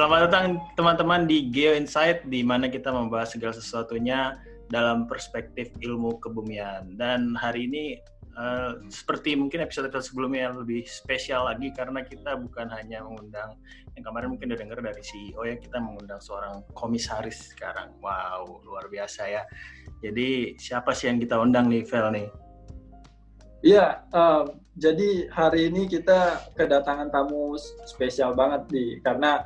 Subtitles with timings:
[0.00, 4.40] Selamat datang teman-teman di Geo Insight di mana kita membahas segala sesuatunya
[4.72, 6.96] dalam perspektif ilmu kebumian.
[6.96, 8.00] Dan hari ini
[8.32, 13.60] uh, seperti mungkin episode-episode sebelumnya yang lebih spesial lagi karena kita bukan hanya mengundang
[13.92, 17.92] yang kemarin mungkin udah dengar dari CEO ya kita mengundang seorang komisaris sekarang.
[18.00, 19.44] Wow, luar biasa ya.
[20.00, 22.28] Jadi siapa sih yang kita undang nih, Vel nih?
[23.60, 24.48] Iya, uh,
[24.80, 29.44] jadi hari ini kita kedatangan tamu spesial banget nih karena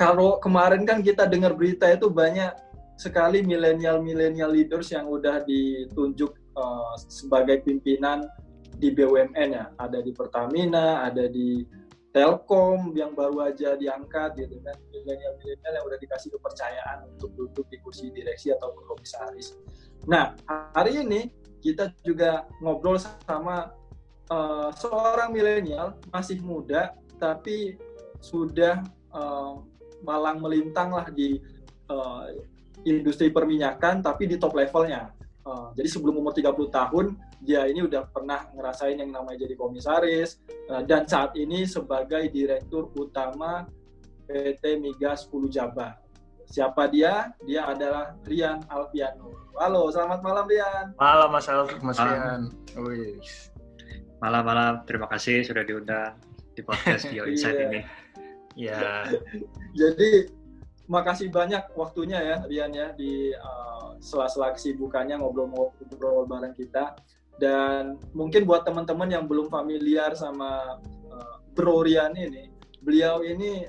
[0.00, 2.56] kalau kemarin kan kita dengar berita itu banyak
[2.96, 8.24] sekali milenial-milenial leaders yang udah ditunjuk uh, sebagai pimpinan
[8.80, 9.68] di BUMN ya.
[9.76, 11.68] Ada di Pertamina, ada di
[12.16, 14.72] Telkom yang baru aja diangkat gitu kan.
[14.88, 19.52] Milenial-milenial yang udah dikasih kepercayaan untuk duduk di kursi direksi atau komisaris.
[20.08, 20.32] Nah,
[20.72, 21.28] hari ini
[21.60, 23.76] kita juga ngobrol sama
[24.32, 27.76] uh, seorang milenial masih muda tapi
[28.24, 28.80] sudah
[29.12, 29.60] uh,
[30.04, 31.40] malang melintang lah di
[31.90, 32.26] uh,
[32.84, 35.12] industri perminyakan tapi di top levelnya.
[35.40, 37.06] Uh, jadi sebelum umur 30 tahun
[37.40, 40.36] dia ini udah pernah ngerasain yang namanya jadi komisaris
[40.68, 43.64] uh, dan saat ini sebagai direktur utama
[44.28, 45.98] PT Migas 10 Jabar.
[46.50, 47.30] Siapa dia?
[47.46, 49.54] Dia adalah Rian Alpiano.
[49.54, 50.86] Halo, selamat malam Rian.
[50.98, 52.50] Malam Mas Al Mas Rian.
[54.20, 56.18] Malam malam, terima kasih sudah diundang
[56.52, 57.66] di podcast Bio Insight iya.
[57.70, 57.80] ini.
[58.60, 59.08] Ya.
[59.80, 60.28] Jadi
[60.90, 66.98] makasih banyak waktunya ya Rian ya di uh, sela-sela kesibukannya ngobrol-ngobrol bareng kita.
[67.40, 70.76] Dan mungkin buat teman-teman yang belum familiar sama
[71.08, 72.52] uh, Bro Rian ini,
[72.84, 73.64] beliau ini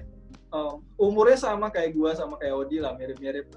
[0.52, 3.48] um, umurnya sama kayak gua sama kayak Odi lah, mirip-mirip.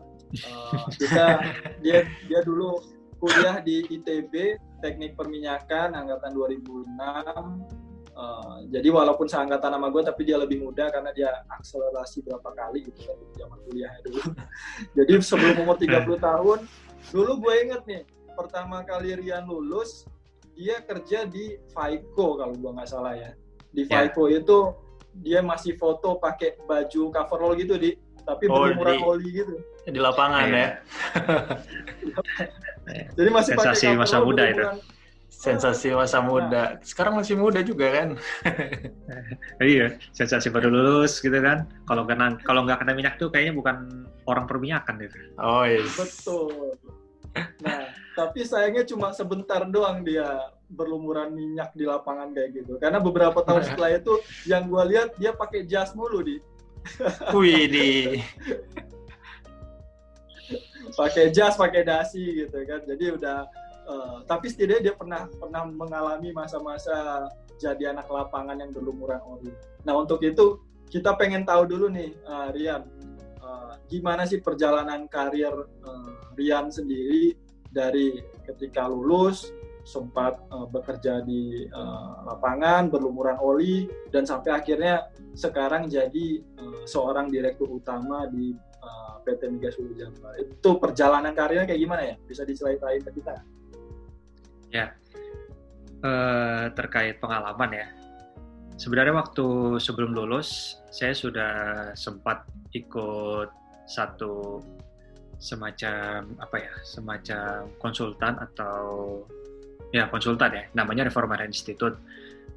[0.47, 1.43] Uh, kita
[1.85, 2.79] dia dia dulu
[3.19, 7.84] kuliah di ITB Teknik Perminyakan angkatan 2006
[8.15, 12.87] Uh, jadi walaupun seangkatan nama gue tapi dia lebih muda karena dia akselerasi berapa kali
[12.87, 14.21] gitu kan di zaman kuliahnya dulu.
[15.03, 16.59] jadi sebelum umur 30 tahun,
[17.11, 18.03] dulu gue inget nih
[18.39, 20.07] pertama kali Rian lulus
[20.55, 23.35] dia kerja di Faiko kalau gue nggak salah ya.
[23.75, 23.91] Di ya.
[23.91, 24.39] Faiko yeah.
[24.39, 24.59] itu
[25.19, 29.59] dia masih foto pakai baju cover roll gitu di tapi oh, berumuran oli gitu.
[29.91, 30.55] Di lapangan yeah.
[30.55, 30.71] ya.
[33.19, 34.94] Jadi masih pakai masa muda itu
[35.45, 36.81] Sensasi masa muda.
[36.81, 38.09] Sekarang masih muda juga kan?
[39.61, 41.69] iya, sensasi baru lulus gitu kan.
[41.85, 45.17] Kalau kena kalau nggak kena minyak tuh kayaknya bukan orang perminyakan gitu.
[45.37, 45.85] Oh iya.
[45.85, 46.01] Yes.
[46.01, 46.81] Betul.
[47.61, 52.81] Nah, tapi sayangnya cuma sebentar doang dia berlumuran minyak di lapangan kayak gitu.
[52.81, 54.17] Karena beberapa tahun setelah itu
[54.49, 56.41] yang gue lihat dia pakai jas mulu di.
[57.37, 57.91] Wih di.
[60.95, 62.81] pakai jas, pakai dasi gitu kan.
[62.89, 63.45] Jadi udah
[63.89, 67.29] uh, tapi setidaknya dia pernah pernah mengalami masa-masa
[67.59, 69.53] jadi anak lapangan yang berlumuran oli.
[69.87, 72.83] Nah untuk itu kita pengen tahu dulu nih uh, Rian,
[73.41, 77.35] uh, gimana sih perjalanan karir uh, Rian sendiri
[77.75, 79.51] dari ketika lulus
[79.85, 87.29] sempat uh, bekerja di uh, lapangan berlumuran oli dan sampai akhirnya sekarang jadi uh, seorang
[87.29, 90.41] direktur utama di uh, PT Migas Hulu Jabar.
[90.41, 92.15] Itu perjalanan karirnya kayak gimana ya?
[92.25, 93.45] Bisa diceritain ke kita?
[94.75, 94.91] Ya,
[96.03, 97.87] eh, terkait pengalaman ya.
[98.75, 101.55] Sebenarnya waktu sebelum lulus, saya sudah
[101.95, 102.43] sempat
[102.75, 103.47] ikut
[103.87, 104.59] satu
[105.39, 109.23] semacam apa ya, semacam konsultan atau
[109.95, 111.95] ya konsultan ya, namanya Reformer Institute.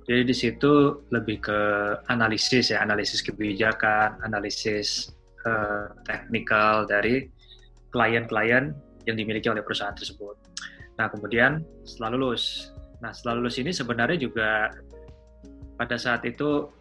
[0.09, 1.59] Jadi di situ lebih ke
[2.09, 5.13] analisis ya, analisis kebijakan, analisis
[5.45, 7.29] uh, teknikal dari
[7.93, 8.73] klien-klien
[9.05, 10.35] yang dimiliki oleh perusahaan tersebut.
[10.97, 12.73] Nah, kemudian setelah lulus.
[12.99, 14.73] Nah, setelah lulus ini sebenarnya juga
[15.77, 16.73] pada saat itu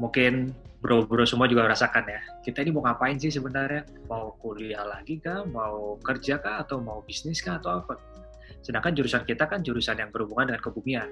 [0.00, 2.20] mungkin bro-bro semua juga merasakan ya.
[2.40, 3.84] Kita ini mau ngapain sih sebenarnya?
[4.08, 5.44] Mau kuliah lagi kah?
[5.44, 6.64] Mau kerja kah?
[6.64, 7.60] Atau mau bisnis kah?
[7.60, 8.00] Atau apa?
[8.64, 11.08] Sedangkan jurusan kita kan jurusan yang berhubungan dengan kebumian.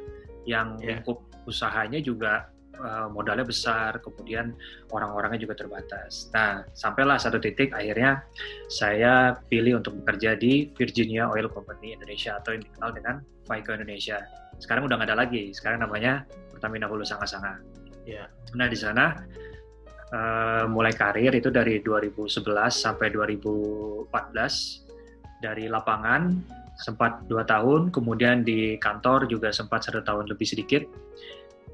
[0.47, 0.87] Yang yeah.
[0.97, 2.49] lingkup usahanya juga
[2.81, 4.53] uh, modalnya besar, kemudian
[4.93, 6.29] orang-orangnya juga terbatas.
[6.33, 8.25] Nah, sampailah satu titik akhirnya
[8.69, 13.15] saya pilih untuk bekerja di Virginia Oil Company Indonesia atau yang dikenal dengan
[13.47, 14.19] Vico Indonesia.
[14.61, 17.61] Sekarang udah nggak ada lagi, sekarang namanya Pertamina Hulu Sanga-Sanga.
[18.09, 18.29] Ya.
[18.55, 19.19] Nah, di sana
[20.13, 22.41] uh, mulai karir itu dari 2011
[22.71, 24.09] sampai 2014
[25.45, 26.33] dari lapangan
[26.77, 30.85] sempat dua tahun, kemudian di kantor juga sempat satu tahun lebih sedikit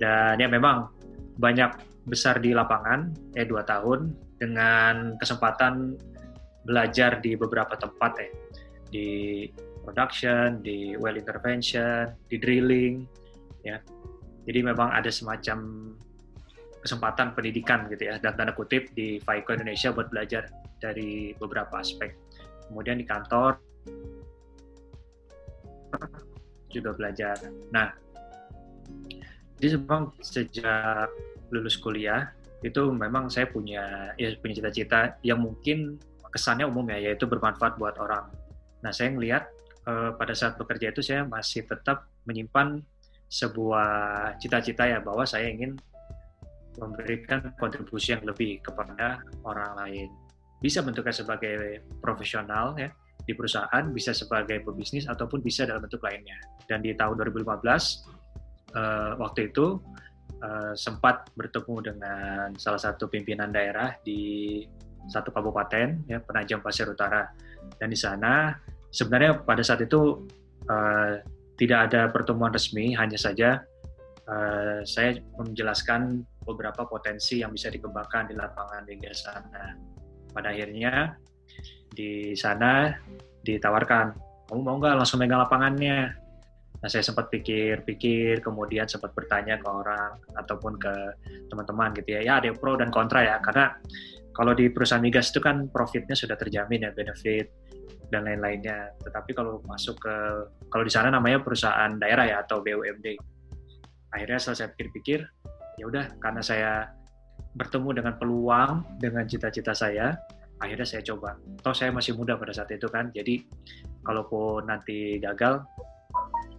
[0.02, 0.90] dan ya memang
[1.38, 1.70] banyak
[2.10, 4.10] besar di lapangan, ya dua tahun,
[4.42, 5.94] dengan kesempatan
[6.66, 8.28] belajar di beberapa tempat ya,
[8.90, 9.08] di
[9.86, 13.06] production, di well intervention, di drilling,
[13.62, 13.78] ya.
[14.42, 15.94] Jadi memang ada semacam
[16.82, 20.50] kesempatan pendidikan gitu ya dan tanda kutip di Faiko Indonesia buat belajar
[20.82, 22.10] dari beberapa aspek.
[22.66, 23.54] Kemudian di kantor
[26.74, 27.38] juga belajar.
[27.70, 28.01] Nah,
[29.62, 31.06] jadi memang sejak
[31.54, 32.34] lulus kuliah
[32.66, 36.02] itu memang saya punya ya punya cita-cita yang mungkin
[36.34, 38.26] kesannya umum ya yaitu bermanfaat buat orang.
[38.82, 39.46] Nah, saya melihat
[39.86, 42.82] uh, pada saat bekerja itu saya masih tetap menyimpan
[43.30, 43.88] sebuah
[44.42, 45.78] cita-cita ya bahwa saya ingin
[46.82, 50.10] memberikan kontribusi yang lebih kepada orang lain.
[50.58, 52.90] Bisa bentuknya sebagai profesional ya
[53.22, 56.34] di perusahaan, bisa sebagai pebisnis ataupun bisa dalam bentuk lainnya.
[56.66, 58.21] Dan di tahun 2015
[58.76, 59.80] uh, waktu itu
[60.42, 64.62] uh, sempat bertemu dengan salah satu pimpinan daerah di
[65.10, 67.30] satu kabupaten ya Penajam Pasir Utara.
[67.78, 68.54] Dan di sana
[68.92, 70.26] sebenarnya pada saat itu
[70.70, 71.18] uh,
[71.58, 73.62] tidak ada pertemuan resmi, hanya saja
[74.26, 79.78] uh, saya menjelaskan beberapa potensi yang bisa dikembangkan di lapangan di sana.
[80.32, 81.14] Pada akhirnya
[81.92, 82.88] di sana
[83.44, 84.06] ditawarkan,
[84.48, 86.21] kamu mau nggak langsung megang lapangannya?
[86.82, 90.94] Nah, saya sempat pikir-pikir, kemudian sempat bertanya ke orang ataupun ke
[91.46, 92.20] teman-teman gitu ya.
[92.26, 93.78] Ya, ada pro dan kontra ya, karena
[94.34, 97.54] kalau di perusahaan migas itu kan profitnya sudah terjamin ya, benefit
[98.10, 98.98] dan lain-lainnya.
[98.98, 100.14] Tetapi kalau masuk ke,
[100.66, 103.14] kalau di sana namanya perusahaan daerah ya atau BUMD.
[104.12, 105.22] Akhirnya setelah saya pikir-pikir,
[105.78, 106.90] ya udah karena saya
[107.54, 110.16] bertemu dengan peluang dengan cita-cita saya
[110.62, 113.42] akhirnya saya coba toh saya masih muda pada saat itu kan jadi
[114.06, 115.60] kalaupun nanti gagal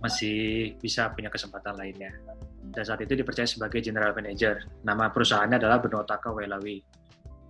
[0.04, 2.12] masih bisa punya kesempatan lainnya.
[2.60, 4.60] Dan saat itu dipercaya sebagai general manager.
[4.84, 6.84] Nama perusahaannya adalah Benotaka Welawi.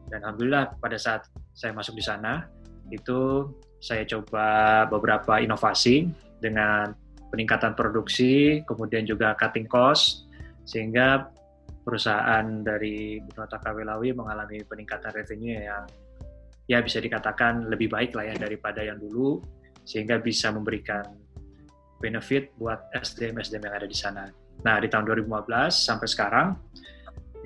[0.06, 1.26] Dan alhamdulillah pada saat
[1.58, 2.46] saya masuk di sana
[2.94, 3.50] itu
[3.82, 6.06] saya coba beberapa inovasi
[6.38, 6.94] dengan
[7.34, 10.30] peningkatan produksi kemudian juga cutting cost
[10.70, 11.34] sehingga
[11.82, 15.84] perusahaan dari Bunotaka Welawi mengalami peningkatan revenue yang
[16.70, 19.42] ya bisa dikatakan lebih baik lah ya daripada yang dulu
[19.84, 21.04] sehingga bisa memberikan
[22.04, 24.28] benefit buat SDM-SDM yang ada di sana.
[24.68, 26.48] Nah, di tahun 2015 sampai sekarang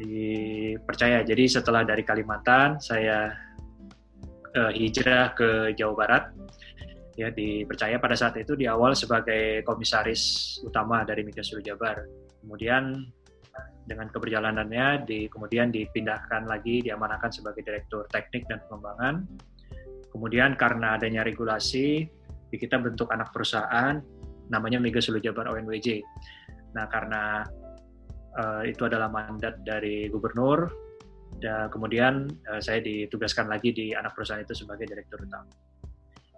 [0.02, 1.22] dipercaya.
[1.22, 3.30] Jadi setelah dari Kalimantan saya
[4.58, 6.24] uh, hijrah ke Jawa Barat
[7.18, 12.06] ya dipercaya pada saat itu di awal sebagai komisaris utama dari Migas Jabar.
[12.42, 13.06] Kemudian
[13.88, 19.24] dengan keberjalanannya di, kemudian dipindahkan lagi diamanahkan sebagai direktur teknik dan pengembangan
[20.12, 22.12] kemudian karena adanya regulasi
[22.52, 24.04] kita bentuk anak perusahaan
[24.50, 26.02] namanya Mega Sulu Jabar ONWJ
[26.76, 27.44] nah karena
[28.38, 30.68] uh, itu adalah mandat dari gubernur
[31.38, 35.50] dan kemudian uh, saya ditugaskan lagi di anak perusahaan itu sebagai direktur utama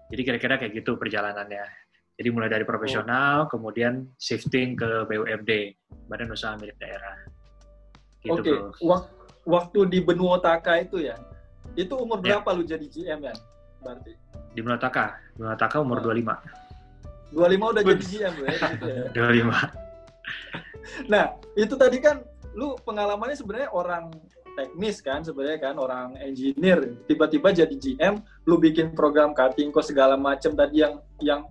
[0.09, 1.89] jadi kira-kira kayak gitu perjalanannya
[2.19, 3.47] jadi mulai dari profesional, oh.
[3.47, 5.51] kemudian shifting ke BUMD,
[6.11, 7.15] Badan Usaha Milik Daerah.
[8.19, 8.99] Gitu, Oke, okay.
[9.47, 11.15] waktu di Benua Taka itu ya,
[11.79, 12.43] itu umur ya.
[12.43, 13.31] berapa lu jadi GM ya?
[13.79, 14.11] Berarti?
[14.51, 16.11] Di Benua Taka, Benua Taka umur oh.
[16.11, 16.27] 25.
[17.31, 18.49] 25 udah jadi GM ya?
[18.57, 19.03] Gitu ya?
[19.37, 21.09] 25.
[21.11, 22.25] nah, itu tadi kan
[22.57, 24.09] lu pengalamannya sebenarnya orang
[24.59, 30.19] teknis kan sebenarnya kan orang engineer tiba-tiba jadi GM lu bikin program cutting kok segala
[30.19, 31.47] macam tadi yang yang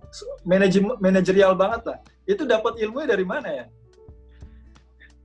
[1.01, 1.97] manajerial banget lah
[2.29, 3.65] itu dapat ilmunya dari mana ya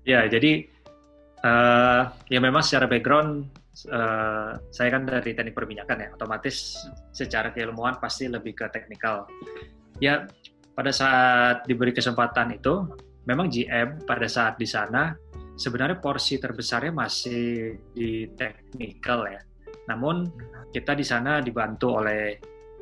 [0.08, 0.64] ya jadi
[1.44, 3.52] uh, ya memang secara background
[3.92, 6.80] uh, saya kan dari teknik perminyakan ya otomatis
[7.12, 9.28] secara keilmuan pasti lebih ke teknikal
[10.02, 10.26] ya
[10.74, 12.86] pada saat diberi kesempatan itu
[13.24, 15.14] memang GM pada saat di sana
[15.54, 19.40] sebenarnya porsi terbesarnya masih di teknikal ya.
[19.90, 20.26] Namun
[20.74, 22.34] kita di sana dibantu oleh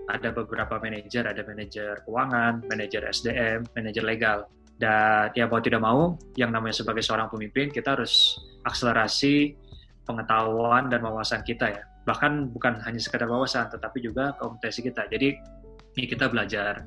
[0.08, 4.38] ada beberapa manajer, ada manajer keuangan, manajer SDM, manajer legal.
[4.80, 9.54] Dan ya mau tidak mau, yang namanya sebagai seorang pemimpin, kita harus akselerasi
[10.02, 11.82] pengetahuan dan wawasan kita ya.
[12.02, 15.06] Bahkan bukan hanya sekedar wawasan, tetapi juga kompetensi kita.
[15.06, 15.38] Jadi
[15.94, 16.82] ini kita belajar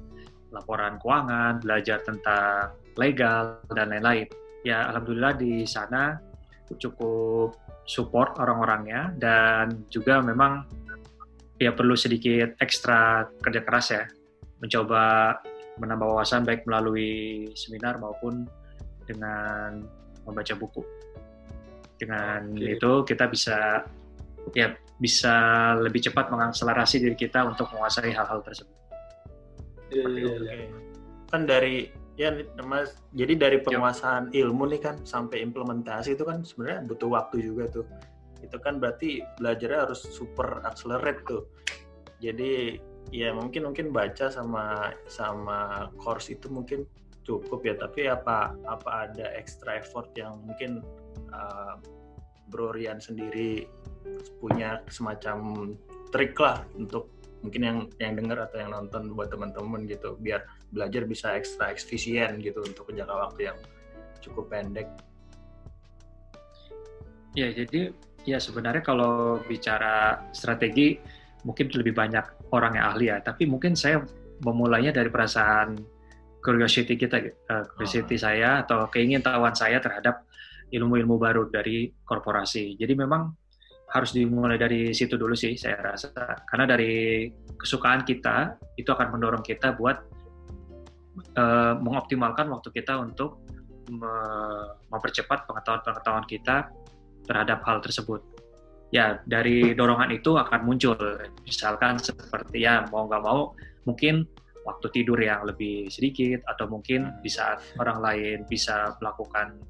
[0.53, 4.27] laporan keuangan, belajar tentang legal, dan lain-lain
[4.65, 6.17] ya alhamdulillah di sana
[6.81, 7.53] cukup
[7.85, 10.65] support orang-orangnya dan juga memang
[11.61, 14.03] ya perlu sedikit ekstra kerja keras ya
[14.57, 15.37] mencoba
[15.77, 18.49] menambah wawasan baik melalui seminar maupun
[19.05, 19.85] dengan
[20.25, 20.81] membaca buku.
[22.01, 22.73] Dengan okay.
[22.75, 23.85] itu kita bisa
[24.57, 25.35] ya bisa
[25.77, 28.73] lebih cepat mengakselerasi diri kita untuk menguasai hal-hal tersebut.
[29.95, 30.67] Iya, iya, iya.
[31.31, 32.31] Kan dari Ya,
[32.63, 32.95] Mas.
[33.11, 34.39] Jadi dari penguasaan Yep.
[34.39, 37.85] ilmu nih kan sampai implementasi itu kan sebenarnya butuh waktu juga tuh.
[38.39, 41.43] Itu kan berarti belajarnya harus super accelerate tuh.
[42.23, 42.79] Jadi
[43.11, 46.87] ya mungkin mungkin baca sama sama course itu mungkin
[47.27, 47.75] cukup ya.
[47.75, 50.79] Tapi apa apa ada extra effort yang mungkin
[51.35, 51.75] uh,
[52.47, 53.67] Bro Rian sendiri
[54.39, 55.67] punya semacam
[56.15, 57.11] trik lah untuk
[57.45, 62.41] mungkin yang yang dengar atau yang nonton buat teman-teman gitu biar belajar bisa ekstra efisien
[62.41, 63.57] gitu untuk jangka waktu yang
[64.25, 64.89] cukup pendek.
[67.37, 67.93] Ya, jadi
[68.25, 70.97] ya sebenarnya kalau bicara strategi
[71.45, 74.01] mungkin lebih banyak orang yang ahli ya, tapi mungkin saya
[74.41, 75.77] memulainya dari perasaan
[76.41, 77.21] curiosity kita,
[77.51, 78.21] uh, curiosity oh.
[78.21, 80.25] saya atau keingintahuan saya terhadap
[80.73, 82.79] ilmu-ilmu baru dari korporasi.
[82.79, 83.44] Jadi memang
[83.95, 86.11] harus dimulai dari situ dulu sih saya rasa
[86.51, 90.03] karena dari kesukaan kita itu akan mendorong kita buat
[91.39, 93.39] uh, mengoptimalkan waktu kita untuk
[94.89, 96.73] mempercepat pengetahuan-pengetahuan kita
[97.29, 98.19] terhadap hal tersebut.
[98.89, 100.97] Ya dari dorongan itu akan muncul
[101.47, 103.55] misalkan seperti ya mau nggak mau
[103.87, 104.27] mungkin
[104.65, 109.61] waktu tidur yang lebih sedikit atau mungkin di saat orang lain bisa melakukan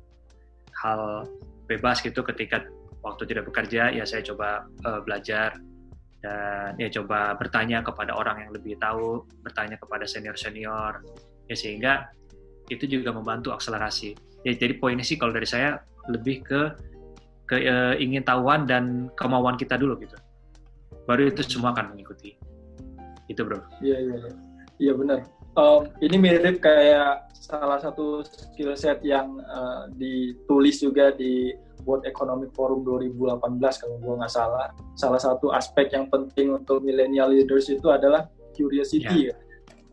[0.81, 1.27] hal
[1.67, 2.63] bebas gitu ketika
[3.05, 5.53] waktu tidak bekerja ya saya coba uh, belajar
[6.25, 11.05] dan ya coba bertanya kepada orang yang lebih tahu, bertanya kepada senior-senior
[11.45, 12.09] ya sehingga
[12.73, 14.17] itu juga membantu akselerasi.
[14.41, 16.61] Ya jadi poinnya sih kalau dari saya lebih ke
[17.45, 20.17] ke uh, ingin tahuan dan kemauan kita dulu gitu.
[21.05, 22.33] Baru itu semua akan mengikuti.
[23.29, 23.61] Itu, Bro.
[23.85, 24.17] Iya, iya.
[24.17, 24.31] Iya,
[24.81, 25.19] iya benar.
[25.53, 31.53] Um, ini mirip kayak salah satu skill set yang uh, ditulis juga di
[31.85, 34.73] World Economic Forum 2018 kalau gue nggak salah.
[34.97, 38.27] Salah satu aspek yang penting untuk millennial leaders itu adalah
[38.57, 39.33] curiosity yeah.
[39.33, 39.35] ya.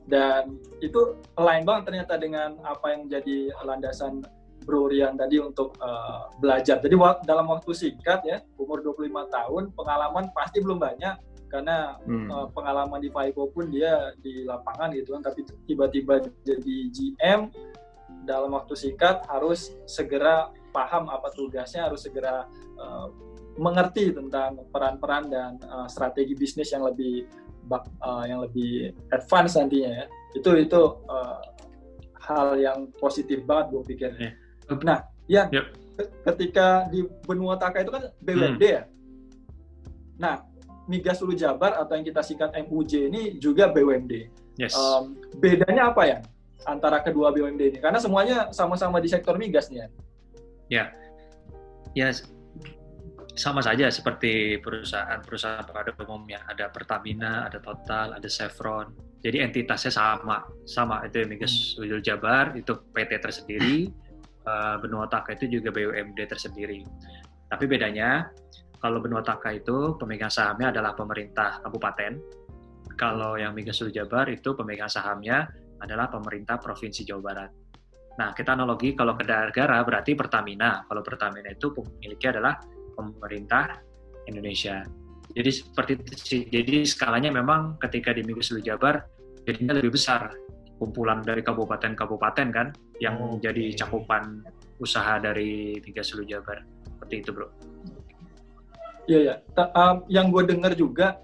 [0.03, 4.25] Dan itu lain banget ternyata dengan apa yang jadi landasan
[4.63, 6.79] Bro Rian tadi untuk uh, belajar.
[6.79, 6.95] Jadi
[7.27, 11.19] dalam waktu singkat ya, umur 25 tahun, pengalaman pasti belum banyak
[11.51, 12.29] karena hmm.
[12.33, 17.53] uh, pengalaman di Faipo pun dia di lapangan gitu kan, tapi tiba-tiba jadi GM
[18.25, 22.49] dalam waktu singkat harus segera paham apa tugasnya, harus segera
[22.81, 23.07] uh,
[23.61, 27.29] mengerti tentang peran-peran dan uh, strategi bisnis yang lebih
[28.01, 30.05] uh, yang lebih advance nantinya ya.
[30.33, 31.41] Itu itu uh,
[32.23, 34.11] hal yang positif banget gue pikir.
[34.17, 34.35] Yeah.
[34.81, 34.99] Nah,
[35.29, 35.77] ya yep.
[36.33, 38.77] ketika di benua Taka itu kan BUMD hmm.
[38.81, 38.83] ya.
[40.23, 40.35] Nah,
[40.87, 44.31] Migas Ulu Jabar atau yang kita singkat MUJ ini juga BUMD.
[44.59, 44.75] Yes.
[44.75, 46.19] Um, bedanya apa ya
[46.67, 47.79] antara kedua BUMD ini?
[47.83, 49.89] Karena semuanya sama-sama di sektor migas nih ya.
[50.73, 50.89] Ya,
[51.93, 52.09] ya
[53.37, 56.41] sama saja seperti perusahaan-perusahaan pada umumnya.
[56.49, 58.93] Ada Pertamina, ada Total, ada Chevron.
[59.21, 63.93] Jadi entitasnya sama, sama itu Migas Ujul Jabar itu PT tersendiri,
[64.49, 66.83] uh, Benua Taka itu juga BUMD tersendiri.
[67.53, 68.33] Tapi bedanya
[68.81, 72.17] kalau Benua Taka itu pemegang sahamnya adalah pemerintah kabupaten.
[72.97, 75.49] Kalau yang Migas Ujul Jabar itu pemegang sahamnya
[75.81, 77.62] adalah pemerintah provinsi Jawa Barat.
[78.19, 80.85] Nah, kita analogi kalau ke negara berarti Pertamina.
[80.85, 82.55] Kalau Pertamina itu pemiliknya adalah
[82.93, 83.81] pemerintah
[84.29, 84.85] Indonesia.
[85.33, 86.43] Jadi seperti itu sih.
[86.49, 89.01] Jadi skalanya memang ketika di Minggu Sulu Jabar
[89.49, 90.29] jadinya lebih besar.
[90.77, 94.43] Kumpulan dari kabupaten-kabupaten kan yang oh, jadi cakupan
[94.83, 96.59] usaha dari Tiga Sulu Jabar.
[96.85, 97.49] Seperti itu, Bro.
[99.07, 99.35] Iya, ya.
[99.73, 101.19] Um, yang gue dengar juga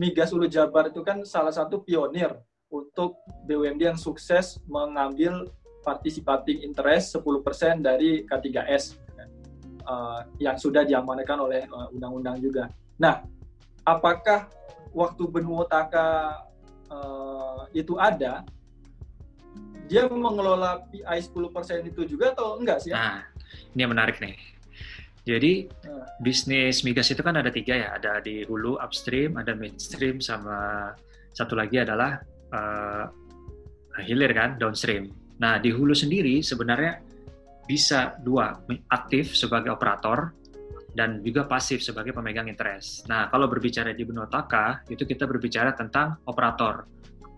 [0.00, 2.32] Migas Ulu Jabar itu kan salah satu pionir
[2.72, 5.52] untuk BUMD yang sukses mengambil
[5.84, 9.04] participating interest 10% dari K3S
[9.84, 12.72] uh, yang sudah diamankan oleh uh, undang-undang juga.
[12.96, 13.22] Nah,
[13.84, 14.48] apakah
[14.96, 16.40] waktu benua taka
[16.88, 18.42] uh, itu ada,
[19.84, 22.92] dia mengelola PI 10% itu juga atau enggak sih?
[22.92, 23.20] Nah,
[23.76, 24.36] ini yang menarik nih.
[25.24, 26.04] Jadi nah.
[26.20, 30.92] bisnis migas itu kan ada tiga ya, ada di hulu upstream, ada midstream, sama
[31.32, 32.20] satu lagi adalah
[32.52, 33.08] uh,
[34.04, 35.23] hilir kan downstream.
[35.44, 37.04] Nah, di hulu sendiri sebenarnya
[37.68, 40.32] bisa dua, aktif sebagai operator
[40.96, 43.04] dan juga pasif sebagai pemegang interest.
[43.12, 46.88] Nah, kalau berbicara di benua taka, itu kita berbicara tentang operator.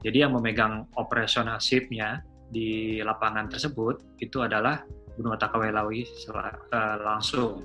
[0.06, 4.86] Jadi yang memegang operasional ship-nya di lapangan tersebut itu adalah
[5.18, 7.58] benua taka Welawi uh, langsung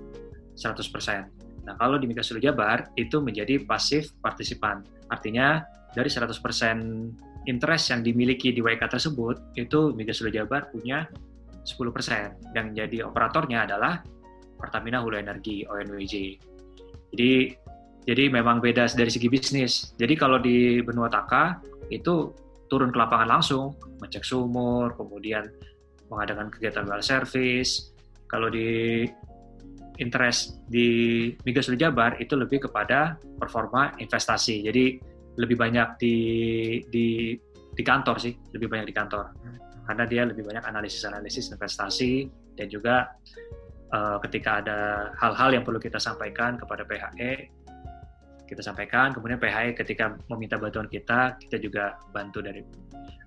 [0.57, 1.69] 100%.
[1.69, 4.81] Nah, kalau di Migas Jabar itu menjadi pasif partisipan.
[5.13, 5.61] Artinya
[5.93, 6.33] dari 100%
[7.49, 11.09] interest yang dimiliki di WK tersebut itu Migas Sulu Jabar punya
[11.65, 14.01] 10% yang jadi operatornya adalah
[14.57, 16.13] Pertamina Hulu Energi ONWJ.
[17.13, 17.31] Jadi
[18.01, 19.93] jadi memang beda dari segi bisnis.
[19.97, 21.61] Jadi kalau di benua Taka
[21.93, 22.33] itu
[22.65, 25.45] turun ke lapangan langsung, ngecek sumur, kemudian
[26.09, 27.93] mengadakan kegiatan well service.
[28.25, 29.05] Kalau di
[30.01, 34.65] interest di Migas Sulu Jabar itu lebih kepada performa investasi.
[34.65, 34.97] Jadi
[35.39, 36.15] lebih banyak di
[36.91, 37.37] di
[37.71, 39.31] di kantor sih, lebih banyak di kantor.
[39.87, 43.11] Karena dia lebih banyak analisis-analisis investasi dan juga
[43.91, 47.61] uh, ketika ada hal-hal yang perlu kita sampaikan kepada PHE
[48.51, 49.15] kita sampaikan.
[49.15, 52.59] Kemudian PHE ketika meminta bantuan kita kita juga bantu dari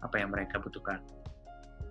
[0.04, 1.00] apa yang mereka butuhkan.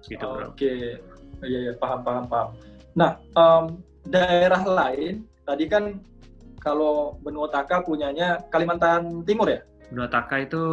[0.05, 0.53] Gitu oke.
[0.53, 1.01] Okay.
[1.41, 2.47] iya iya paham paham paham.
[2.93, 5.97] Nah um, daerah lain tadi kan
[6.61, 10.63] kalau benua Taka punyanya Kalimantan Timur ya benua Taka itu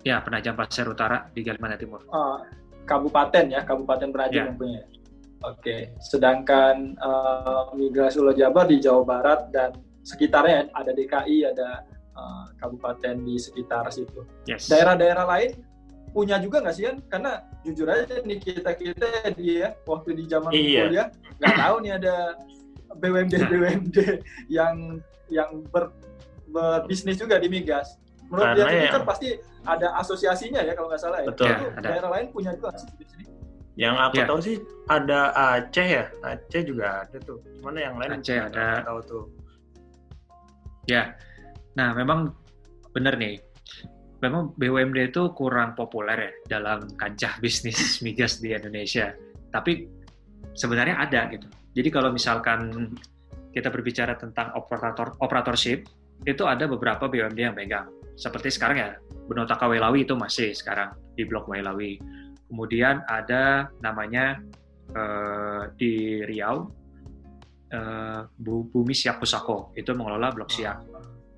[0.00, 2.40] ya Penajam Pasir Utara di Kalimantan Timur uh,
[2.88, 4.48] kabupaten ya kabupaten Penajam yeah.
[4.48, 4.82] yang punya
[5.44, 11.84] Oke, sedangkan uh, migrasi Pulau Jabar di Jawa Barat dan sekitarnya ada DKI, ada
[12.16, 14.24] uh, kabupaten di sekitar situ.
[14.48, 14.72] Yes.
[14.72, 15.60] Daerah-daerah lain
[16.16, 16.96] punya juga nggak sih kan?
[17.12, 19.06] Karena jujur aja nih kita kita
[19.36, 20.88] dia ya, waktu di zaman iya.
[20.88, 22.16] kuliah nggak tahu nih ada
[22.96, 23.96] BUMD BUMD
[24.48, 24.76] yang
[25.28, 25.92] yang ber,
[26.48, 28.00] berbisnis juga di migas.
[28.34, 29.28] Menurut dia ya, kan pasti
[29.62, 31.28] ada asosiasinya ya kalau nggak salah ya.
[31.30, 31.46] Betul.
[31.46, 33.24] Ya, daerah lain punya juga sih di sini.
[33.74, 34.26] Yang aku ya.
[34.26, 34.56] tahu sih
[34.90, 37.38] ada Aceh ya, Aceh juga ada tuh.
[37.62, 38.18] Mana yang lain?
[38.18, 38.82] Aceh ada.
[38.82, 39.24] Tahu tuh.
[40.90, 41.14] Ya,
[41.78, 42.34] nah memang
[42.90, 43.38] benar nih.
[44.18, 49.14] Memang BUMD itu kurang populer ya dalam kancah bisnis migas di Indonesia.
[49.54, 49.86] Tapi
[50.54, 51.46] sebenarnya ada gitu.
[51.74, 52.90] Jadi kalau misalkan
[53.54, 55.86] kita berbicara tentang operator operatorship,
[56.24, 57.90] itu ada beberapa BUMD yang pegang.
[58.14, 58.90] Seperti sekarang ya,
[59.26, 61.98] Benotaka Welawi itu masih sekarang di Blok Welawi
[62.54, 64.38] Kemudian ada namanya
[64.94, 66.70] uh, di Riau
[67.72, 70.78] uh, Bumi Siak Pusako itu mengelola Blok Siak.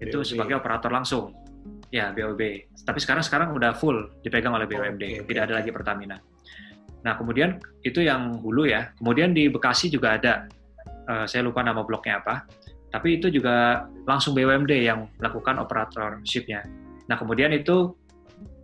[0.02, 0.28] Itu BOB.
[0.28, 1.32] sebagai operator langsung.
[1.88, 2.68] Ya, BOB.
[2.84, 6.20] Tapi sekarang sekarang udah full dipegang oleh BUMD, oh, okay, tidak ada lagi Pertamina.
[7.00, 8.92] Nah, kemudian itu yang hulu ya.
[8.98, 10.44] Kemudian di Bekasi juga ada
[11.08, 12.44] uh, saya lupa nama bloknya apa.
[12.96, 16.64] Tapi itu juga langsung BUMD yang melakukan operatorship-nya.
[17.12, 17.92] Nah, kemudian itu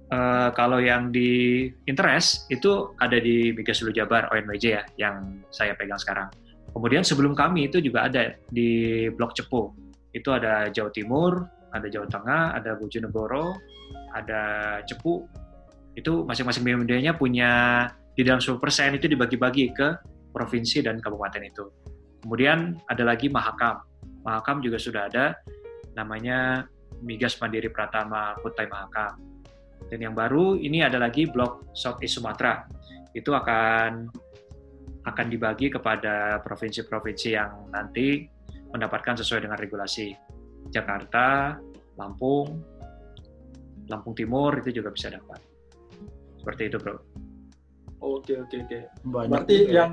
[0.09, 5.77] uh, kalau yang di interest itu ada di Migas Hulu Jabar ONWJ ya yang saya
[5.77, 6.33] pegang sekarang.
[6.73, 9.69] Kemudian sebelum kami itu juga ada di Blok Cepu.
[10.17, 13.53] Itu ada Jawa Timur, ada Jawa Tengah, ada Bojonegoro,
[14.17, 14.43] ada
[14.89, 15.29] Cepu.
[15.93, 17.85] Itu masing-masing BUMD-nya punya
[18.17, 18.57] di dalam 10%
[18.97, 19.89] itu dibagi-bagi ke
[20.33, 21.69] provinsi dan kabupaten itu.
[22.25, 23.92] Kemudian ada lagi Mahakam.
[24.23, 25.35] Mahakam juga sudah ada
[25.99, 26.67] namanya
[27.03, 29.33] Migas Mandiri Pratama Kutai Mahakam
[29.91, 32.65] dan yang baru ini ada lagi blok Southeast Sumatera.
[33.13, 34.09] Itu akan
[35.03, 38.25] akan dibagi kepada provinsi-provinsi yang nanti
[38.71, 40.15] mendapatkan sesuai dengan regulasi.
[40.71, 41.59] Jakarta,
[41.99, 42.63] Lampung,
[43.91, 45.43] Lampung Timur itu juga bisa dapat.
[46.39, 46.97] Seperti itu, Bro.
[48.01, 48.79] Oke, oke, oke.
[49.05, 49.93] Berarti ya.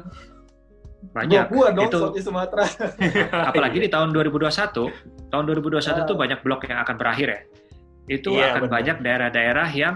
[0.99, 2.65] Banyak gua dong itu di Sumatera.
[3.49, 7.41] apalagi di tahun 2021, tahun 2021 itu banyak blok yang akan berakhir ya
[8.09, 8.73] itu iya, akan benar.
[8.73, 9.95] banyak daerah-daerah yang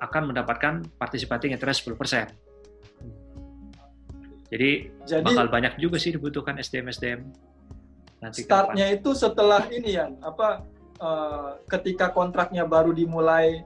[0.00, 2.32] akan mendapatkan participating interest 10%.
[4.50, 7.20] Jadi, Jadi bakal banyak juga sih dibutuhkan SDM-SDM.
[8.24, 8.98] Nanti startnya kapan.
[8.98, 10.64] itu setelah ini ya, apa
[10.98, 13.62] uh, ketika kontraknya baru dimulai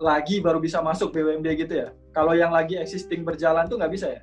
[0.00, 1.88] lagi baru bisa masuk BUMD gitu ya.
[2.10, 4.20] Kalau yang lagi existing berjalan tuh nggak bisa ya?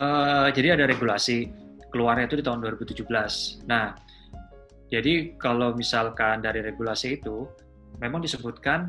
[0.00, 1.52] Uh, jadi ada regulasi
[1.92, 3.04] keluarnya itu di tahun 2017.
[3.68, 3.92] Nah,
[4.88, 7.44] jadi kalau misalkan dari regulasi itu
[8.00, 8.88] memang disebutkan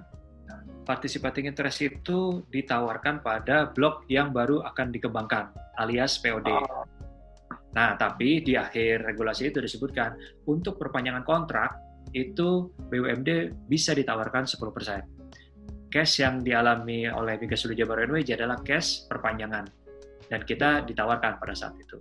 [0.88, 6.48] participating interest itu ditawarkan pada blok yang baru akan dikembangkan alias POD.
[6.50, 6.84] Oh.
[7.72, 10.18] Nah, tapi di akhir regulasi itu disebutkan
[10.50, 11.72] untuk perpanjangan kontrak
[12.12, 15.88] itu BUMD bisa ditawarkan 10%.
[15.92, 19.68] Cash yang dialami oleh Migas Sulu Jabar NWJ adalah cash perpanjangan
[20.32, 22.00] dan kita ditawarkan pada saat itu.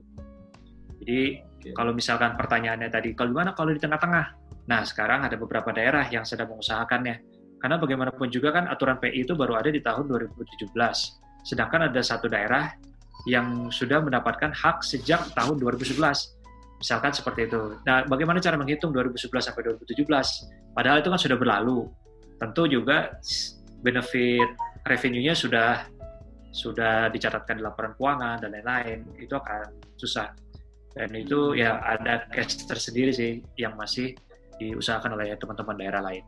[1.02, 1.76] Jadi Okay.
[1.76, 4.26] Kalau misalkan pertanyaannya tadi, kalau gimana kalau di tengah-tengah?
[4.64, 7.20] Nah, sekarang ada beberapa daerah yang sedang mengusahakannya.
[7.60, 10.72] Karena bagaimanapun juga kan aturan PI itu baru ada di tahun 2017.
[11.44, 12.72] Sedangkan ada satu daerah
[13.28, 16.00] yang sudah mendapatkan hak sejak tahun 2011.
[16.80, 17.76] Misalkan seperti itu.
[17.84, 20.48] Nah, bagaimana cara menghitung 2011 sampai 2017?
[20.72, 21.92] Padahal itu kan sudah berlalu.
[22.40, 23.20] Tentu juga
[23.84, 24.48] benefit
[24.88, 25.84] revenue-nya sudah
[26.50, 29.06] sudah dicatatkan di laporan keuangan dan lain-lain.
[29.18, 30.30] Itu akan susah
[30.94, 34.18] dan itu ya ada cash tersendiri sih yang masih
[34.58, 36.24] diusahakan oleh teman-teman daerah lain.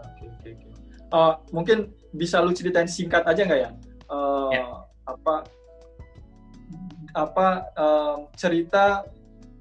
[0.00, 0.68] Oke, oke, oke.
[1.12, 3.70] Uh, mungkin bisa lu ceritain singkat aja nggak ya?
[4.08, 4.64] Uh, ya?
[5.04, 5.34] Apa
[7.12, 9.04] apa uh, cerita